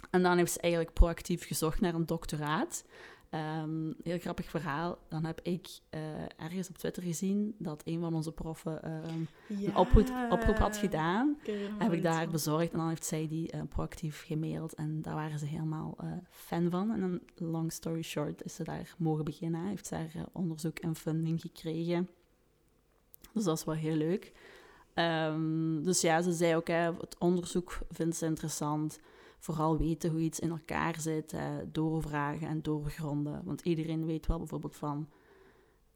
[0.09, 2.83] En dan heeft ze eigenlijk proactief gezocht naar een doctoraat.
[3.29, 4.97] Ehm, heel grappig verhaal.
[5.07, 6.01] Dan heb ik eh,
[6.37, 11.37] ergens op Twitter gezien dat een van onze proffen ehm, een oproep, oproep had gedaan.
[11.77, 14.73] Heb ik daar bezorgd en dan heeft zij die uh, proactief gemaild.
[14.73, 16.91] En daar waren ze helemaal uh, fan van.
[16.91, 19.65] En een long story short is ze daar mogen beginnen.
[19.65, 22.09] Heeft daar onderzoek en funding gekregen.
[23.33, 24.31] Dus dat is wel heel leuk.
[24.93, 28.99] Um, dus ja, ze zei ook, hè, het onderzoek vindt ze interessant
[29.39, 31.35] vooral weten hoe iets in elkaar zit,
[31.71, 33.41] doorvragen en doorgronden.
[33.45, 35.09] Want iedereen weet wel bijvoorbeeld van,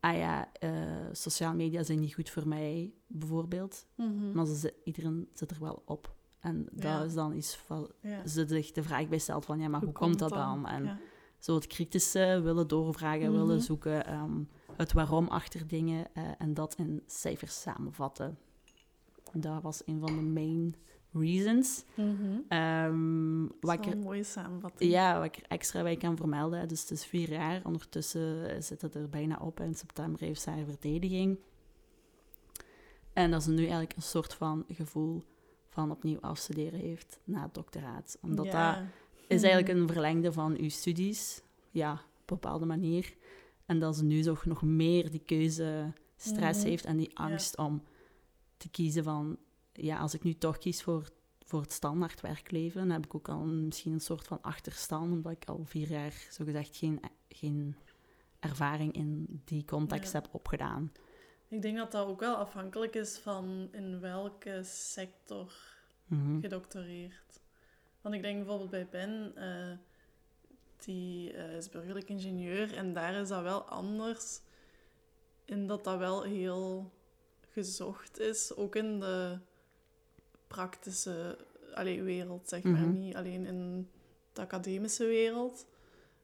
[0.01, 0.71] ah ja, uh,
[1.11, 3.85] sociale media zijn niet goed voor mij, bijvoorbeeld.
[3.95, 4.31] Mhm.
[4.31, 6.15] Maar ze, iedereen zit er wel op.
[6.39, 7.91] En dat is dan iets van,
[8.25, 10.67] ze zich de vraag bij stelt van, ja, maar hoe, komt dat dan?
[10.67, 10.99] En
[11.39, 13.59] zo het kritische willen doorvragen, willen mhm.
[13.59, 18.37] zoeken, um, het waarom achter dingen uh, en dat in cijfers samenvatten.
[19.33, 20.75] Dat was een van de main
[21.13, 21.83] reasons.
[21.95, 24.91] Mm um, dat is een mooie samenvatting.
[24.91, 26.67] Ja, wat ik er extra bij kan vermelden.
[26.67, 27.61] Dus het is vier jaar.
[27.63, 29.59] Ondertussen zit het er bijna op.
[29.59, 31.37] En in september heeft ze haar verdediging.
[33.13, 35.23] En dat ze nu eigenlijk een soort van gevoel
[35.69, 38.17] van opnieuw afstuderen heeft na het doctoraat.
[38.21, 38.77] Omdat dat
[39.27, 41.41] is eigenlijk een verlengde van uw studies.
[41.71, 43.15] Ja, op een bepaalde manier.
[43.65, 46.67] En dat ze nu toch nog meer die keuze stress mhm.
[46.67, 47.83] heeft en die angst om
[48.57, 49.37] te kiezen van
[49.81, 51.09] ja, als ik nu toch kies voor,
[51.45, 55.31] voor het standaard werkleven, dan heb ik ook al misschien een soort van achterstand, omdat
[55.31, 57.75] ik al vier jaar zogezegd geen, geen
[58.39, 60.91] ervaring in die context heb opgedaan.
[61.47, 65.53] Ik denk dat dat ook wel afhankelijk is van in welke sector
[66.05, 67.39] mm gedoctoreerd.
[68.01, 69.77] Want ik denk bijvoorbeeld bij Ben, uh,
[70.85, 74.39] die uh, is burgerlijk ingenieur en daar is dat wel anders.
[75.45, 76.91] In dat dat wel heel
[77.51, 79.39] gezocht is, ook in de
[80.51, 81.37] praktische
[81.73, 82.81] allee, wereld, zeg maar.
[82.81, 82.99] Mhm.
[82.99, 83.89] Niet alleen in
[84.33, 85.65] de academische wereld.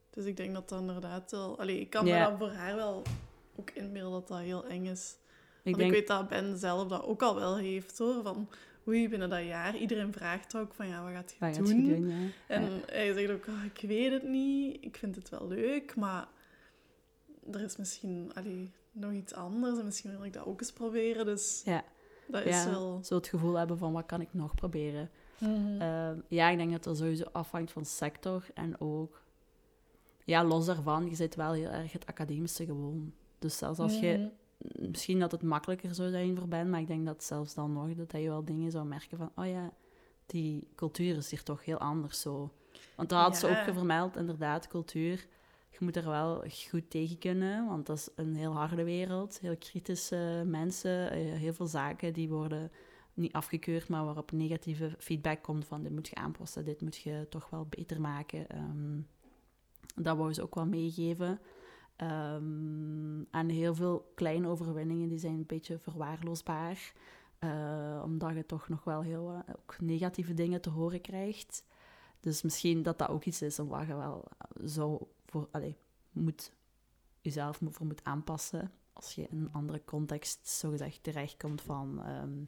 [0.10, 1.60] Dus ik denk dat dat inderdaad wel...
[1.60, 3.04] Allee, ik kan me voor haar wel
[3.56, 5.18] ook inbeelden dat dat heel eng is.
[5.64, 8.24] Ik Want ik weet dat Ben zelf dat ook al wel heeft, hoor.
[8.24, 8.50] Van,
[8.88, 11.86] oei, binnen dat jaar, iedereen vraagt ook van, ja, wat gaat je wat doen?
[11.86, 12.30] Je doen ja.
[12.48, 16.28] En hij zegt ook, oh, ik weet het niet, ik vind het wel leuk, maar
[17.52, 21.26] er is misschien allee, nog iets anders en misschien wil ik dat ook eens proberen.
[21.26, 21.84] Dus ja.
[22.28, 23.00] Dat is ja, wel...
[23.04, 25.10] Zo het gevoel hebben van, wat kan ik nog proberen?
[25.38, 25.82] Mhm.
[25.82, 29.22] Ehm, ja, ik denk dat dat sowieso afhangt van sector en ook...
[30.24, 33.14] Ja, los daarvan, je zit wel heel erg het academische gewoon.
[33.40, 34.18] Dus zelfs als je...
[34.18, 34.28] Mhm.
[34.90, 37.94] Misschien dat het makkelijker zou zijn voor Ben, maar ik denk dat zelfs dan nog,
[37.96, 39.72] dat je wel dingen zou merken van, oh ja,
[40.26, 42.52] die cultuur is hier toch heel anders zo.
[42.96, 45.28] Want dat had ze ook vermeld, inderdaad, cultuur
[45.80, 49.40] je moet er wel goed tegen kunnen, want dat is een heel harde wereld.
[49.40, 52.72] Heel kritische mensen, eh, heel veel zaken die worden
[53.14, 57.26] niet afgekeurd, maar waarop negatieve feedback komt van dit moet je aanpassen, dit moet je
[57.30, 58.58] toch wel beter maken.
[58.58, 59.08] Um,
[59.96, 61.40] dat wou ze ook wel meegeven.
[61.98, 66.94] Um, en heel veel kleine overwinningen die zijn een beetje verwaarloosbaar.
[67.40, 71.64] Uh, omdat je toch nog wel heel uh, ook negatieve dingen te horen krijgt.
[72.20, 74.24] Dus misschien dat dat ook iets is om waar je wel
[74.64, 75.74] zou voor, allez,
[76.12, 76.52] moet,
[77.22, 82.10] jezelf voor moet aanpassen als je in een andere context zogezegd terechtkomt van...
[82.10, 82.44] Um,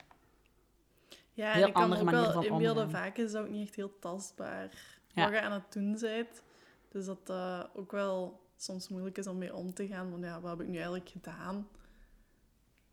[1.34, 4.97] ja, ik kan ook wel inbeelden, vaak is dat ook niet echt heel tastbaar.
[5.07, 5.23] Ja.
[5.23, 6.43] Wat je aan het doen bent.
[6.89, 10.11] Dus dat dat ook wel soms moeilijk is om mee om te gaan.
[10.11, 11.67] Want ja, wat heb ik nu eigenlijk gedaan?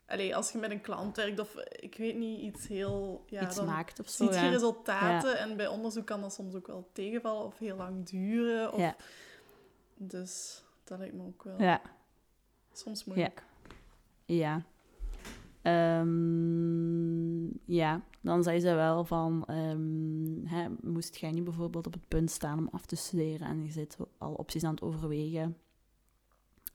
[0.06, 3.24] Allee, als je met een klant werkt of ik weet niet, iets heel...
[3.26, 5.38] Ja, iets maakt of zo, ziet je resultaten.
[5.38, 8.72] En bij onderzoek kan dat soms ook wel tegenvallen of heel lang duren.
[8.72, 8.94] Of.
[9.96, 11.80] Dus dat lijkt me ook wel ja.
[12.72, 13.44] soms moeilijk.
[14.24, 14.64] Ja.
[15.62, 16.00] Ja.
[16.00, 22.08] Um, ja, dan zei ze wel van, um, hè, moest jij nu bijvoorbeeld op het
[22.08, 25.56] punt staan om af te studeren en je zit al opties aan het overwegen.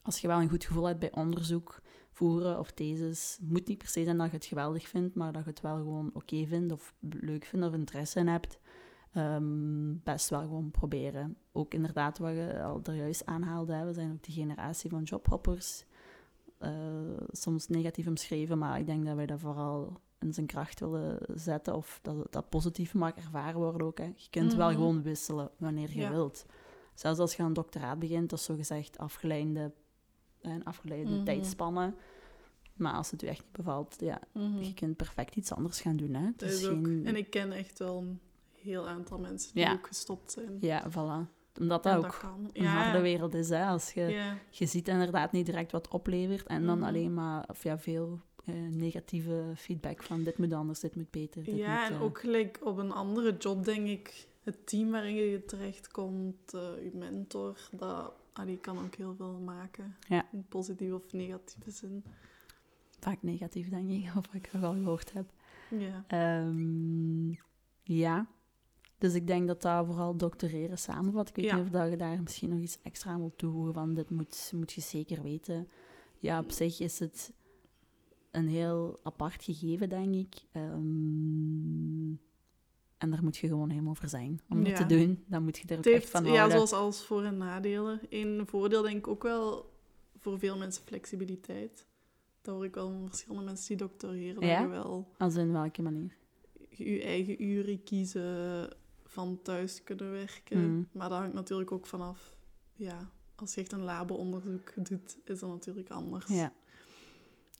[0.02, 3.88] Als je wel een goed gevoel hebt bij onderzoek voeren of thesis, moet niet per
[3.88, 6.74] se zijn dat je het geweldig vindt, maar dat je het wel gewoon oké vindt
[6.74, 8.60] of leuk vindt of interesse in hebt.
[9.14, 11.38] Ehm, best wel gewoon proberen.
[11.52, 15.86] Ook inderdaad, wat je al er juist aanhaalde, we zijn ook die generatie van jobhoppers.
[16.60, 16.70] Uh,
[17.32, 21.76] soms negatief omschreven, maar ik denk dat wij dat vooral in zijn kracht willen zetten
[21.76, 23.98] of dat dat positief mag ervaren worden ook.
[23.98, 24.04] Hè.
[24.04, 24.76] Je kunt wel mhm.
[24.76, 26.46] gewoon wisselen wanneer je wilt.
[26.94, 29.72] Zelfs als je een doctoraat begint, dat is zogezegd afgeleide,
[30.42, 31.96] een afgeleide mm tijdspannen.
[32.76, 34.62] Maar als het u echt niet bevalt, ja, mhm.
[34.62, 36.14] je kunt perfect iets anders gaan doen.
[36.14, 36.26] Hè.
[36.26, 37.02] Het is geen...
[37.06, 38.18] En ik ken echt wel
[38.64, 40.58] heel aantal mensen die ook gestopt zijn.
[40.60, 41.40] Ja, voilà.
[41.60, 42.22] Omdat dat ook
[42.54, 43.50] een harde wereld is.
[43.50, 43.66] Hè?
[43.66, 46.88] Als je, je ziet inderdaad niet direct wat oplevert en dan mhm.
[46.88, 51.44] alleen maar of ja, veel eh, negatieve feedback van dit moet anders, dit moet beter.
[51.44, 52.02] Dit ja, en uh...
[52.02, 56.92] ook gelijk op een andere job denk ik het team waarin je terechtkomt, uh, je
[56.94, 59.96] mentor, dat allee, kan ook heel veel maken.
[60.08, 60.28] Ja.
[60.32, 62.04] In positieve of negatieve zin.
[63.00, 65.32] Vaak negatief, denk ik, of ik al gehoord heb.
[65.70, 66.04] Ja.
[66.08, 67.30] Ehm,
[67.84, 68.28] ja.
[69.02, 71.30] Dus ik denk dat dat vooral doctoreren samenvat.
[71.30, 71.56] Ik weet Ja.
[71.56, 74.52] niet of dat je daar misschien nog iets extra aan wilt toevoegen, van dit moet,
[74.56, 75.68] moet je zeker weten.
[76.20, 77.32] Ja, op zich is het
[78.32, 80.36] een heel apart gegeven, denk ik.
[80.52, 82.12] Ehm,
[82.98, 84.86] en daar moet je gewoon helemaal voor zijn om dat Ja.
[84.88, 85.24] te doen.
[85.28, 86.52] Dan moet je er ook echt van ja, houden.
[86.58, 88.00] zoals alles voor- en nadelen.
[88.10, 89.70] Een voordeel denk ik ook wel
[90.20, 91.86] voor veel mensen flexibiliteit.
[92.42, 94.48] Dat hoor ik wel van verschillende mensen die doctoreren.
[94.48, 94.54] Ja?
[94.62, 96.16] Dat je wel Als in welke manier?
[96.70, 98.70] je eigen uren kiezen,
[99.12, 100.70] van thuis kunnen werken.
[100.70, 100.88] Mm.
[100.92, 102.36] Maar dat hangt natuurlijk ook vanaf...
[102.74, 106.26] Ja, als je echt een labo-onderzoek doet, is dat natuurlijk anders.
[106.28, 106.54] Ja.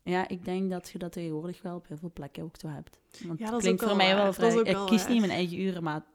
[0.04, 3.00] Ja, ik denk dat je dat tegenwoordig wel op heel veel plekken ook zo hebt.
[3.26, 4.34] Want Ja, dat is klinkt voor mij wel waar.
[4.34, 4.56] Vrij...
[4.56, 5.12] Ik kies waar.
[5.12, 6.06] niet mijn eigen uren, maar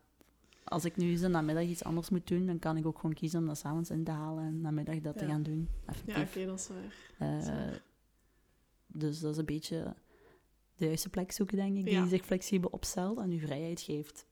[0.65, 3.15] als ik nu eens de namiddag iets anders moet doen, dan kan ik ook gewoon
[3.15, 5.69] kiezen om dat s'avonds in te halen en namiddag dat te gaan doen.
[6.07, 6.95] Ja, oké, dat is waar.
[7.19, 7.83] Eh, dat is waar.
[8.87, 9.95] dus dat is een beetje
[10.77, 12.07] de juiste plek zoeken, denk ik, die Ja.
[12.07, 14.27] zich flexibel opstelt en u vrijheid geeft.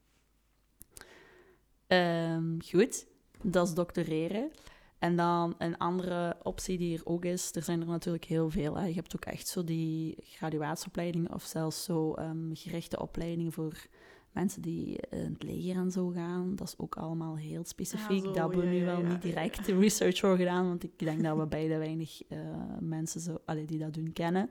[1.95, 3.07] Ehm, goed,
[3.43, 4.51] dat is doctoreren.
[4.99, 8.77] En dan een andere optie die er ook is, er zijn er natuurlijk heel veel.
[8.77, 8.87] Hè.
[8.87, 13.87] Je hebt ook echt zo die graduatieopleidingen of zelfs zo ehm, gerichte opleidingen voor
[14.33, 16.57] mensen die in het leger en zo gaan.
[16.57, 18.25] Dat is ook allemaal heel specifiek.
[18.25, 20.99] Ah, zo, dat hebben we nu wel ja, niet direct research voor gedaan, want ik
[20.99, 22.39] denk dat we beide weinig eh,
[22.81, 24.51] mensen zo, allee, die dat doen kennen.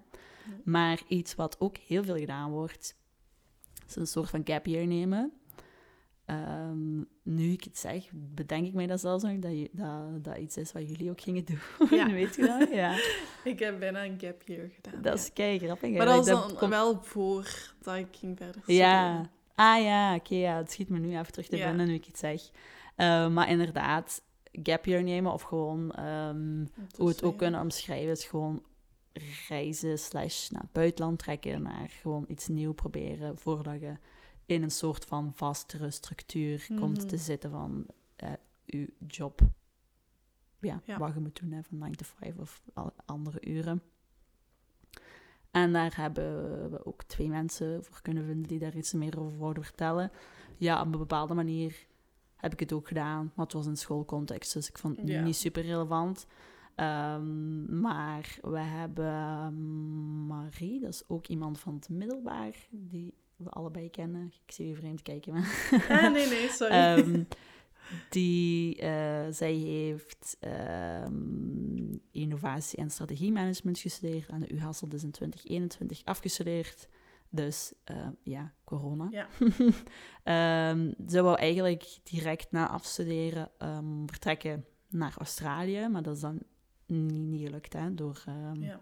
[0.64, 2.96] Maar iets wat ook heel veel gedaan wordt,
[3.88, 5.34] is een soort van gap year nemen.
[6.34, 10.38] Ehm, nu ik het zeg, bedenk ik mij dat zelfs nog, dat, je, dat dat
[10.38, 11.60] iets is wat jullie ook gingen doen.
[11.98, 12.12] Ja.
[12.12, 12.70] Weet je dat?
[12.72, 12.96] Ja.
[13.52, 15.02] Ik heb bijna een gap year gedaan.
[15.02, 15.20] Dat ja.
[15.20, 15.92] is kei grappig.
[15.92, 19.30] Maar dat was dan wel voor dat ik ging verder Ja.
[19.56, 21.68] Ah ja, oké, ja, het schiet me nu even terug te Ja.
[21.68, 22.42] binnen nu ik het zeg.
[22.96, 24.22] Eh, maar inderdaad,
[24.52, 28.64] gap year nemen of gewoon ehm, te hoe we het ook kunnen omschrijven, is gewoon
[29.48, 33.94] reizen slash naar het buitenland trekken, naar gewoon iets nieuws proberen, voordat je
[34.54, 37.08] in een soort van vastere structuur komt Mhm.
[37.08, 37.86] te zitten van
[38.16, 38.32] eh
[38.66, 39.42] je job.
[40.60, 40.98] Ja, Ja.
[40.98, 42.62] wat je moet doen, hè, van 9 to 5 of
[43.06, 43.82] andere uren.
[45.52, 49.38] En daar hebben we ook twee mensen voor kunnen vinden die daar iets meer over
[49.38, 50.12] wouden vertellen.
[50.58, 51.88] Ja, op een bepaalde manier
[52.36, 55.24] heb ik het ook gedaan, maar het was in schoolcontext, dus ik vond het Ja.
[55.24, 56.26] niet super relevant.
[56.76, 63.50] Ehm, maar we hebben ehm, Marie, dat is ook iemand van het middelbaar, die we
[63.50, 64.34] allebei kennen.
[64.46, 65.70] Ik zie je vreemd kijken, maar...
[65.90, 66.74] Ah, nee, nee, sorry.
[66.74, 67.24] Ehm,
[68.10, 75.12] die, eh, zij heeft ehm, innovatie en strategiemanagement gestudeerd aan de U Hasselt, dus in
[75.12, 76.88] 2021 afgestudeerd.
[77.30, 79.08] Dus eh, ja, corona.
[79.12, 79.28] Ja.
[80.24, 83.52] Ehm, ze wou eigenlijk direct na afstuderen
[84.06, 86.40] vertrekken naar Australië, maar dat is dan
[86.86, 88.24] niet, niet gelukt, hè, door
[88.60, 88.82] ja.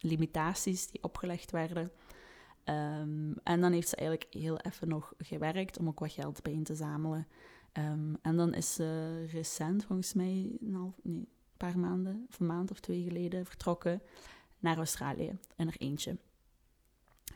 [0.00, 1.90] limitaties die opgelegd werden.
[2.64, 6.64] Ehm, en dan heeft ze eigenlijk heel even nog gewerkt om ook wat geld bijeen
[6.64, 7.26] te zamelen.
[7.72, 12.40] Ehm, en dan is ze recent, volgens mij een, half, nee, een paar maanden, of
[12.40, 14.02] een maand of twee geleden, vertrokken
[14.58, 16.16] naar Australië in er eentje.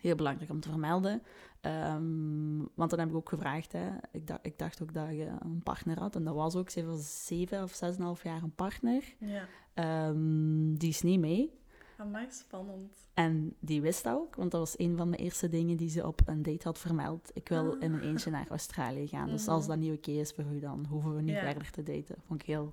[0.01, 1.22] Heel belangrijk om te vermelden.
[1.61, 5.31] Ehm, want dan heb ik ook gevraagd, hè, ik, dacht, ik dacht ook dat je
[5.41, 6.16] een partner had.
[6.16, 8.55] En dat was ook, ze heeft al zeven of zes en een half jaar een
[8.55, 9.14] partner.
[9.18, 9.49] ja.
[10.76, 11.59] Die is niet mee.
[12.01, 12.92] Amai, spannend.
[13.14, 16.07] En die wist dat ook, want dat was een van de eerste dingen die ze
[16.07, 17.30] op een date had vermeld.
[17.34, 17.82] Ik wil Ah.
[17.82, 19.28] in mijn eentje naar Australië gaan.
[19.30, 19.51] Dus Mhm.
[19.51, 22.16] als dat niet oké is voor u, dan hoeven we niet verder te daten.
[22.26, 22.72] Vond ik heel,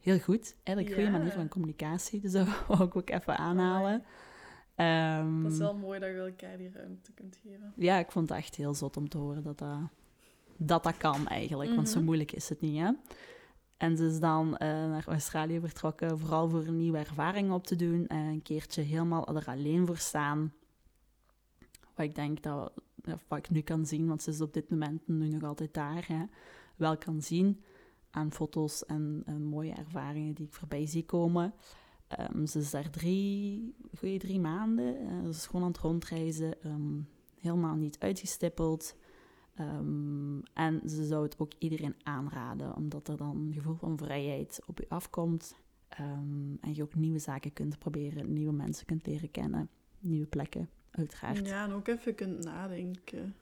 [0.00, 0.54] heel goed.
[0.62, 2.20] Eigenlijk een goede manier van communicatie.
[2.20, 4.02] Dus dat wou ik ook even aanhalen.
[4.74, 7.72] Ehm, Dat is wel mooi dat je elkaar die ruimte kunt geven.
[7.76, 9.78] Ja, ik vond het echt heel zot om te horen dat dat,
[10.56, 11.74] dat, dat kan eigenlijk.
[11.74, 12.04] Want zo Mhm.
[12.04, 12.90] moeilijk is het niet, hè.
[13.84, 17.76] En ze is dan eh, naar Australië vertrokken, vooral voor een nieuwe ervaring op te
[17.76, 18.06] doen.
[18.06, 20.52] En een keertje helemaal er alleen voor staan.
[21.94, 22.72] Wat ik denk dat,
[23.28, 26.04] wat ik nu kan zien, want ze is op dit moment nu nog altijd daar,
[26.06, 26.24] hè,
[26.76, 27.62] wel kan zien
[28.10, 31.54] aan foto's en, en mooie ervaringen die ik voorbij zie komen.
[32.06, 34.96] Ehm, ze is daar drie, goede drie maanden.
[34.98, 37.00] eh, ze is gewoon aan het rondreizen, ehm,
[37.40, 38.96] helemaal niet uitgestippeld.
[39.54, 44.60] Ehm, en ze zou het ook iedereen aanraden, omdat er dan een gevoel van vrijheid
[44.66, 45.62] op je afkomt.
[45.88, 49.68] ehm, en je ook nieuwe zaken kunt proberen, nieuwe mensen kunt leren kennen,
[50.00, 51.46] nieuwe plekken, uiteraard.
[51.48, 53.34] Ja, en ook even kunt nadenken.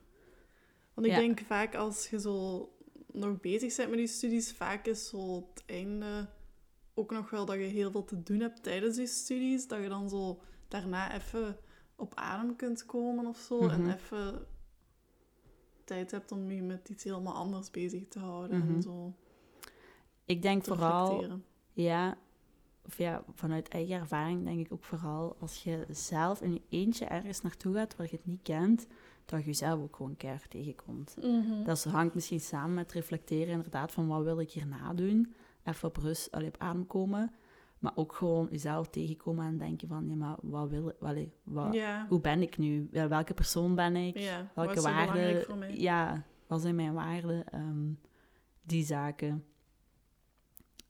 [0.94, 1.18] Want ik Ja.
[1.18, 2.68] denk vaak als je zo
[3.12, 6.28] nog bezig bent met je studies, vaak is zo het einde
[6.94, 9.68] ook nog wel dat je heel veel te doen hebt tijdens je studies.
[9.68, 11.56] Dat je dan zo daarna even
[11.96, 13.60] op adem kunt komen of zo.
[13.60, 13.70] Mhm.
[13.70, 14.46] En even
[15.84, 18.74] tijd hebt om je met iets helemaal anders bezig te houden Mhm.
[18.74, 19.12] en zo
[20.24, 21.44] Ik denk vooral, reflecteren.
[21.72, 22.16] ja,
[22.86, 27.04] of ja, vanuit eigen ervaring denk ik ook vooral als je zelf in je eentje
[27.04, 28.86] ergens naartoe gaat waar je het niet kent,
[29.24, 31.16] dat je jezelf ook gewoon keihard tegenkomt.
[31.20, 31.64] Mhm.
[31.64, 35.34] Dat hangt misschien samen met reflecteren inderdaad van wat wil ik hierna doen.
[35.64, 37.32] Even op rust, allee, op adem komen.
[37.82, 42.06] Maar ook gewoon jezelf tegenkomen en denken van, ja, maar wat wil ik, wat, ja.
[42.08, 42.88] hoe ben ik nu?
[42.90, 44.18] Wel, Welke persoon ben ik?
[44.18, 45.42] ja, wat Welke waarden?
[45.42, 45.76] voor mij?
[45.78, 47.48] Ja, wat zijn mijn waarden?
[47.52, 47.88] Ehm,
[48.62, 49.44] die zaken.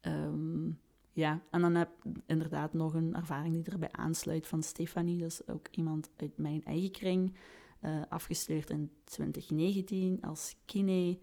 [0.01, 0.66] Ehm,
[1.12, 5.18] ja, en dan heb ik inderdaad nog een ervaring die erbij aansluit van Stefanie.
[5.18, 7.34] Dat is ook iemand uit mijn eigen kring.
[7.80, 11.18] eh, afgestudeerd in 2019 als kine.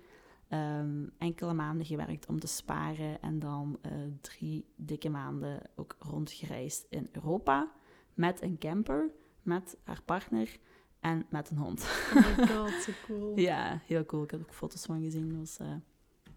[0.50, 3.92] Ehm, enkele maanden gewerkt om te sparen en dan eh,
[4.22, 7.72] drie dikke maanden ook rondgereisd in Europa
[8.14, 10.58] met een camper, met haar partner
[11.00, 11.82] en met een hond.
[12.16, 13.40] Oh my god, zo cool.
[13.40, 14.24] Ja, heel cool.
[14.24, 15.30] Ik heb ook foto's van gezien.
[15.30, 15.74] Dat was eh,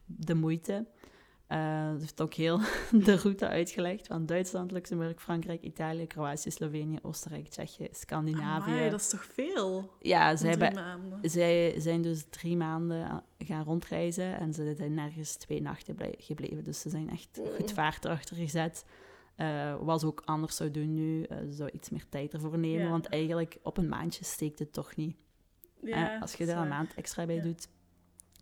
[0.05, 0.87] de moeite.
[1.53, 1.59] Eh
[1.93, 2.61] ze heeft ook heel
[3.07, 8.71] de route uitgelegd van Duitsland, Luxemburg, Frankrijk, Italië, Kroatië, Slovenië, Oostenrijk, Tsjechië, Scandinavië.
[8.71, 9.91] Amai, dat is toch veel?
[10.01, 14.95] Ja, zij, drie hebben- zij zijn dus drie maanden a- gaan rondreizen en ze zijn
[14.95, 16.65] nergens twee nachten gebleven.
[16.65, 18.85] Dus ze zijn echt goed vaart erachter gezet.
[19.37, 22.59] Eh, wat ze ook anders zou doen nu, eh, ze zou iets meer tijd ervoor
[22.59, 22.91] nemen, Ja.
[22.91, 25.17] want eigenlijk op een maandje steekt het toch niet.
[25.83, 27.43] Ja, Eh, als je er is een maand extra bij Ja.
[27.43, 27.69] doet,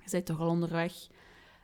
[0.04, 0.92] je bent toch al onderweg.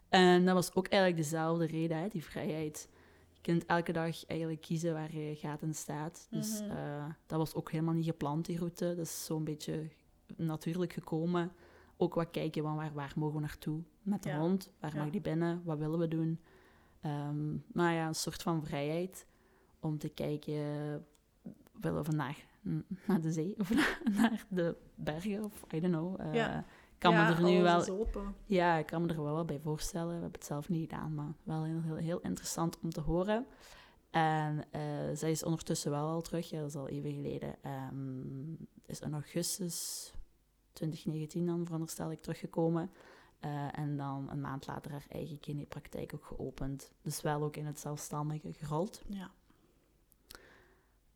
[0.09, 2.89] En dat was ook eigenlijk dezelfde reden, hè, die vrijheid.
[3.33, 6.27] Je kunt elke dag eigenlijk kiezen waar je gaat en staat.
[6.31, 6.71] Dus Mhm.
[6.71, 8.85] eh, dat was ook helemaal niet gepland, die route.
[8.97, 9.89] Dat is zo'n beetje
[10.37, 11.53] natuurlijk gekomen.
[11.97, 14.39] Ook wat kijken van waar, waar mogen we naartoe met de Ja.
[14.39, 14.71] hond?
[14.81, 15.03] Waar Ja.
[15.03, 15.63] mag die binnen?
[15.65, 16.41] Wat willen we doen?
[17.01, 19.27] Ehm nou ja, een soort van vrijheid
[19.81, 20.55] om te kijken,
[21.81, 22.39] willen we vandaag
[23.07, 23.71] naar de zee of
[24.19, 26.21] naar de bergen of I don't know.
[26.21, 26.65] Eh, Ja.
[26.99, 28.07] Kan ja, me er nu wel
[28.47, 30.07] ja, ik kan me er wel bij voorstellen.
[30.07, 33.47] We hebben het zelf niet gedaan, maar wel heel, heel, heel interessant om te horen.
[34.11, 34.81] En eh,
[35.15, 37.63] zij is ondertussen wel al terug, ja, dat is al even geleden.
[37.63, 38.53] Ehm,
[38.87, 40.13] is in augustus
[40.73, 42.91] 2019 dan, veronderstel ik, teruggekomen.
[43.41, 46.93] Eh, en dan een maand later haar eigen kinepraktijk ook geopend.
[47.03, 49.03] Dus wel ook in het zelfstandige gerold.
[49.07, 49.31] Ja.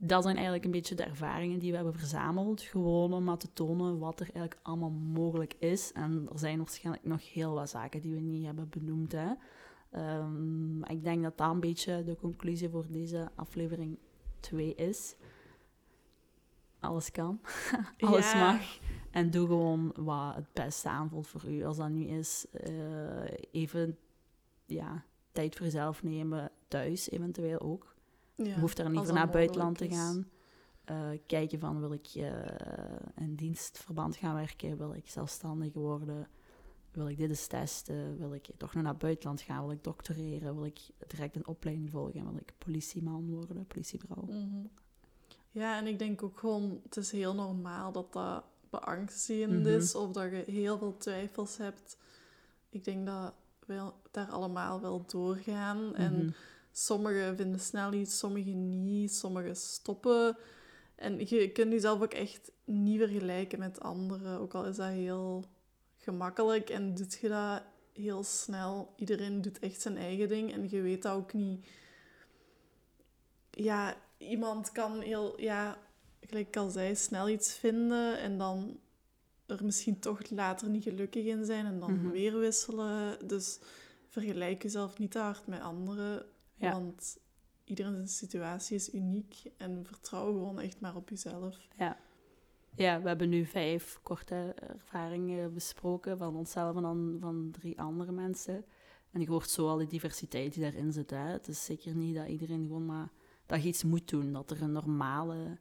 [0.02, 2.60] Dat zijn eigenlijk een beetje de ervaringen die we hebben verzameld.
[2.60, 5.92] Gewoon om maar te tonen wat er eigenlijk allemaal mogelijk is.
[5.92, 9.12] En er zijn waarschijnlijk nog heel wat zaken die we niet hebben benoemd.
[9.12, 9.32] Hè.
[9.90, 13.98] Ehm, ik denk dat dat een beetje de conclusie voor deze aflevering
[14.40, 15.16] 2 is.
[16.80, 17.40] Alles kan,
[17.98, 18.52] alles Ja.
[18.52, 18.78] mag.
[19.10, 21.64] En doe gewoon wat het beste aanvoelt voor u.
[21.64, 23.98] Als dat nu is, eh, even
[24.66, 27.89] ja, tijd voor jezelf nemen thuis, eventueel ook.
[28.44, 30.28] Je hoeft er niet voor naar buitenland te gaan.
[30.84, 32.32] Eh, kijken van, wil ik eh,
[33.16, 34.76] in dienstverband gaan werken?
[34.76, 36.28] Wil ik zelfstandig worden?
[36.90, 38.18] Wil ik dit eens testen?
[38.18, 39.62] Wil ik toch nog naar het buitenland gaan?
[39.62, 40.54] Wil ik doctoreren?
[40.54, 42.24] Wil ik direct een opleiding volgen?
[42.24, 43.66] Wil ik politieman worden?
[43.66, 44.22] Politievrouw?
[44.26, 44.66] Mhm.
[45.50, 49.68] Ja, en ik denk ook gewoon, het is heel normaal dat dat beangstigend Mhm.
[49.68, 51.96] is of dat je heel veel twijfels hebt.
[52.68, 53.34] Ik denk dat
[53.66, 55.94] we daar allemaal wel doorgaan.
[55.94, 56.30] En Mhm.
[56.84, 60.36] Sommigen vinden snel iets, sommigen niet, sommigen stoppen.
[60.94, 65.44] En je kunt jezelf ook echt niet vergelijken met anderen, ook al is dat heel
[65.96, 67.62] gemakkelijk en doet je dat
[67.92, 68.92] heel snel.
[68.96, 71.66] Iedereen doet echt zijn eigen ding en je weet dat ook niet.
[73.50, 75.78] Ja, iemand kan heel, ja,
[76.20, 78.78] gelijk ik al zei, snel iets vinden en dan
[79.46, 82.10] er misschien toch later niet gelukkig in zijn en dan Mhm.
[82.10, 83.28] weer wisselen.
[83.28, 83.58] Dus
[84.08, 86.26] vergelijk jezelf niet te hard met anderen,
[86.60, 86.72] Ja.
[86.72, 87.18] want
[87.64, 91.58] iedereen situatie is uniek en vertrouw gewoon echt maar op jezelf.
[92.76, 98.12] Ja, we hebben nu vijf korte ervaringen besproken van onszelf en dan van drie andere
[98.12, 98.64] mensen.
[99.10, 101.10] En je hoort zo al die diversiteit die daarin zit.
[101.10, 101.16] Hè.
[101.16, 103.12] Het is zeker niet dat iedereen gewoon maar...
[103.46, 105.58] Dat je iets moet doen, dat er een normale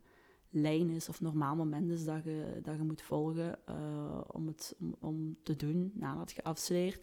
[0.50, 4.76] lijn is of normaal moment is dat je, dat je moet volgen eh, om het
[4.80, 7.02] om, om te doen nadat je afstudeert.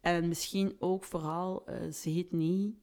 [0.00, 2.76] En misschien ook vooral, eh zie het niet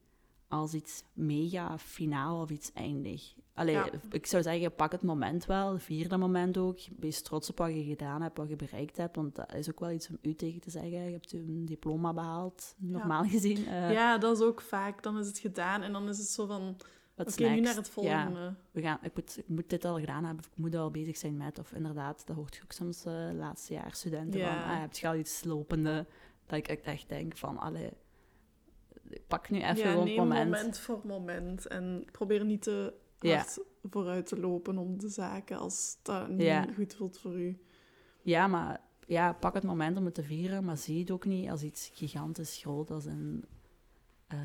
[0.48, 3.34] als iets mega finaal of iets eindig.
[3.54, 3.88] Allee, Ja.
[4.10, 6.78] ik zou zeggen, pak het moment wel, vier dat moment ook.
[6.98, 9.80] Wees trots op wat je gedaan hebt, wat je bereikt hebt, want dat is ook
[9.80, 10.90] wel iets om u tegen te zeggen.
[10.90, 13.66] Je hebt een diploma behaald, normaal gezien.
[13.66, 15.02] eh, ja, dat is ook vaak.
[15.02, 16.76] Dan is het gedaan en dan is het zo van...
[17.18, 17.62] Oké, nu next?
[17.64, 18.40] naar het volgende.
[18.40, 21.16] Ja, we gaan, ik, moet, ik moet dit al gedaan hebben, ik moet al bezig
[21.16, 21.58] zijn met.
[21.58, 25.08] Of inderdaad, dat hoort je ook soms eh laatste jaar studenten van, ah, heb je
[25.08, 26.06] al iets lopende?
[26.46, 27.58] Dat ik echt denk van,
[29.26, 30.50] pak nu even ja, gewoon neem het moment.
[30.50, 31.66] moment voor moment.
[31.66, 33.34] En probeer niet te Ja.
[33.36, 36.66] hard vooruit te lopen om de zaken als dat niet Ja.
[36.74, 37.58] goed voelt voor u.
[38.22, 41.50] Ja, maar ja, pak het moment om het te vieren, maar zie het ook niet
[41.50, 43.44] als iets gigantisch groot als een...
[44.26, 44.38] eh,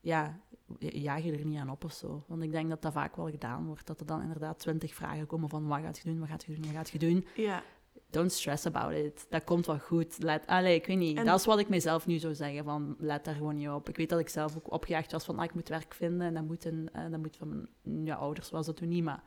[0.00, 0.40] ja,
[0.78, 2.24] jaag je er niet aan op of zo.
[2.26, 3.86] Want ik denk dat dat vaak wel gedaan wordt.
[3.86, 6.54] Dat er dan inderdaad twintig vragen komen van wat gaat je doen, wat gaat je
[6.54, 7.26] doen, wat gaat je doen.
[7.36, 7.62] Ja,
[8.10, 9.26] Don't stress about it.
[9.28, 10.16] Dat komt wel goed.
[10.22, 11.16] Let, allee, ik weet niet.
[11.18, 12.64] En- Dat is wat ik mezelf nu zou zeggen.
[12.64, 13.88] Van, let daar gewoon niet op.
[13.88, 16.26] Ik weet dat ik zelf ook opgejaagd was van, ah, ik moet werk vinden.
[16.26, 19.04] En dat moet, een, dat moet van mijn ja, ouders, was dat toen niet.
[19.04, 19.22] Maar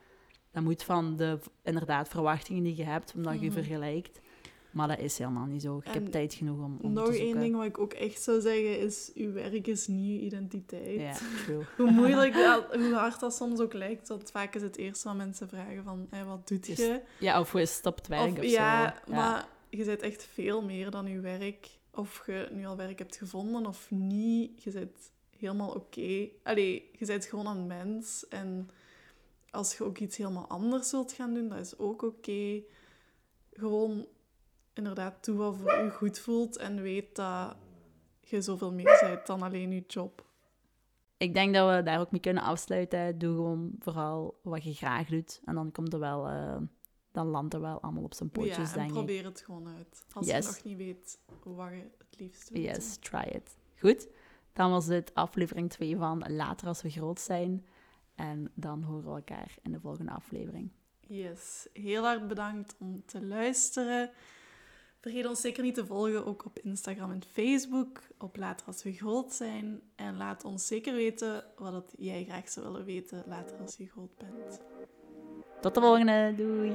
[0.51, 3.51] dat moet van de, inderdaad, verwachtingen die je hebt, omdat je Mhm.
[3.53, 4.19] vergelijkt.
[4.71, 5.77] Maar dat is helemaal niet zo.
[5.77, 8.79] Ik heb tijd genoeg om, om nog één ding wat ik ook echt zou zeggen
[8.79, 10.99] is, uw werk is niet uw identiteit.
[10.99, 11.63] Ja, true.
[11.77, 15.17] Hoe moeilijk, dat, hoe hard dat soms ook lijkt, dat vaak is het eerste wat
[15.17, 17.01] mensen vragen van, wat doet Is- je?
[17.19, 19.13] Ja, of hoe is het werk of, ja, zo.
[19.13, 21.67] maar je bent echt veel meer dan je werk.
[21.93, 24.63] Of je nu al werk hebt gevonden of niet.
[24.63, 26.27] Je bent helemaal oké.
[26.43, 28.27] Allee, je bent gewoon een mens.
[28.27, 28.69] En
[29.51, 32.61] als je ook iets helemaal anders wilt gaan doen, dat is ook oké.
[33.53, 34.07] Gewoon
[34.79, 37.55] inderdaad doe wat voor je goed voelt en weet dat
[38.19, 40.27] je zoveel meer bent dan alleen je job.
[41.17, 43.17] Ik denk dat we daar ook mee kunnen afsluiten.
[43.17, 45.41] Doe gewoon vooral wat je graag doet.
[45.45, 46.27] En dan komt er wel...
[46.27, 46.57] eh,
[47.11, 48.93] dan landt er wel allemaal op zijn pootjes, ja, en denk ik.
[48.93, 50.05] probeer het gewoon uit.
[50.13, 50.45] Als Yes.
[50.45, 53.57] je nog niet weet wat je het liefst wilt Yes, try it.
[53.79, 54.07] Goed,
[54.53, 57.65] dan was dit aflevering 2 van Later als we groot zijn.
[58.15, 60.71] En dan horen we elkaar in de volgende aflevering.
[60.99, 64.09] Yes, heel erg bedankt om te luisteren.
[65.01, 68.93] Vergeet ons zeker niet te volgen, ook op Instagram en Facebook, op Later als we
[68.93, 69.81] groot zijn.
[69.95, 73.87] En laat ons zeker weten wat het jij graag zou willen weten later als je
[73.87, 74.59] groot bent.
[75.61, 76.71] Tot de volgende, doei!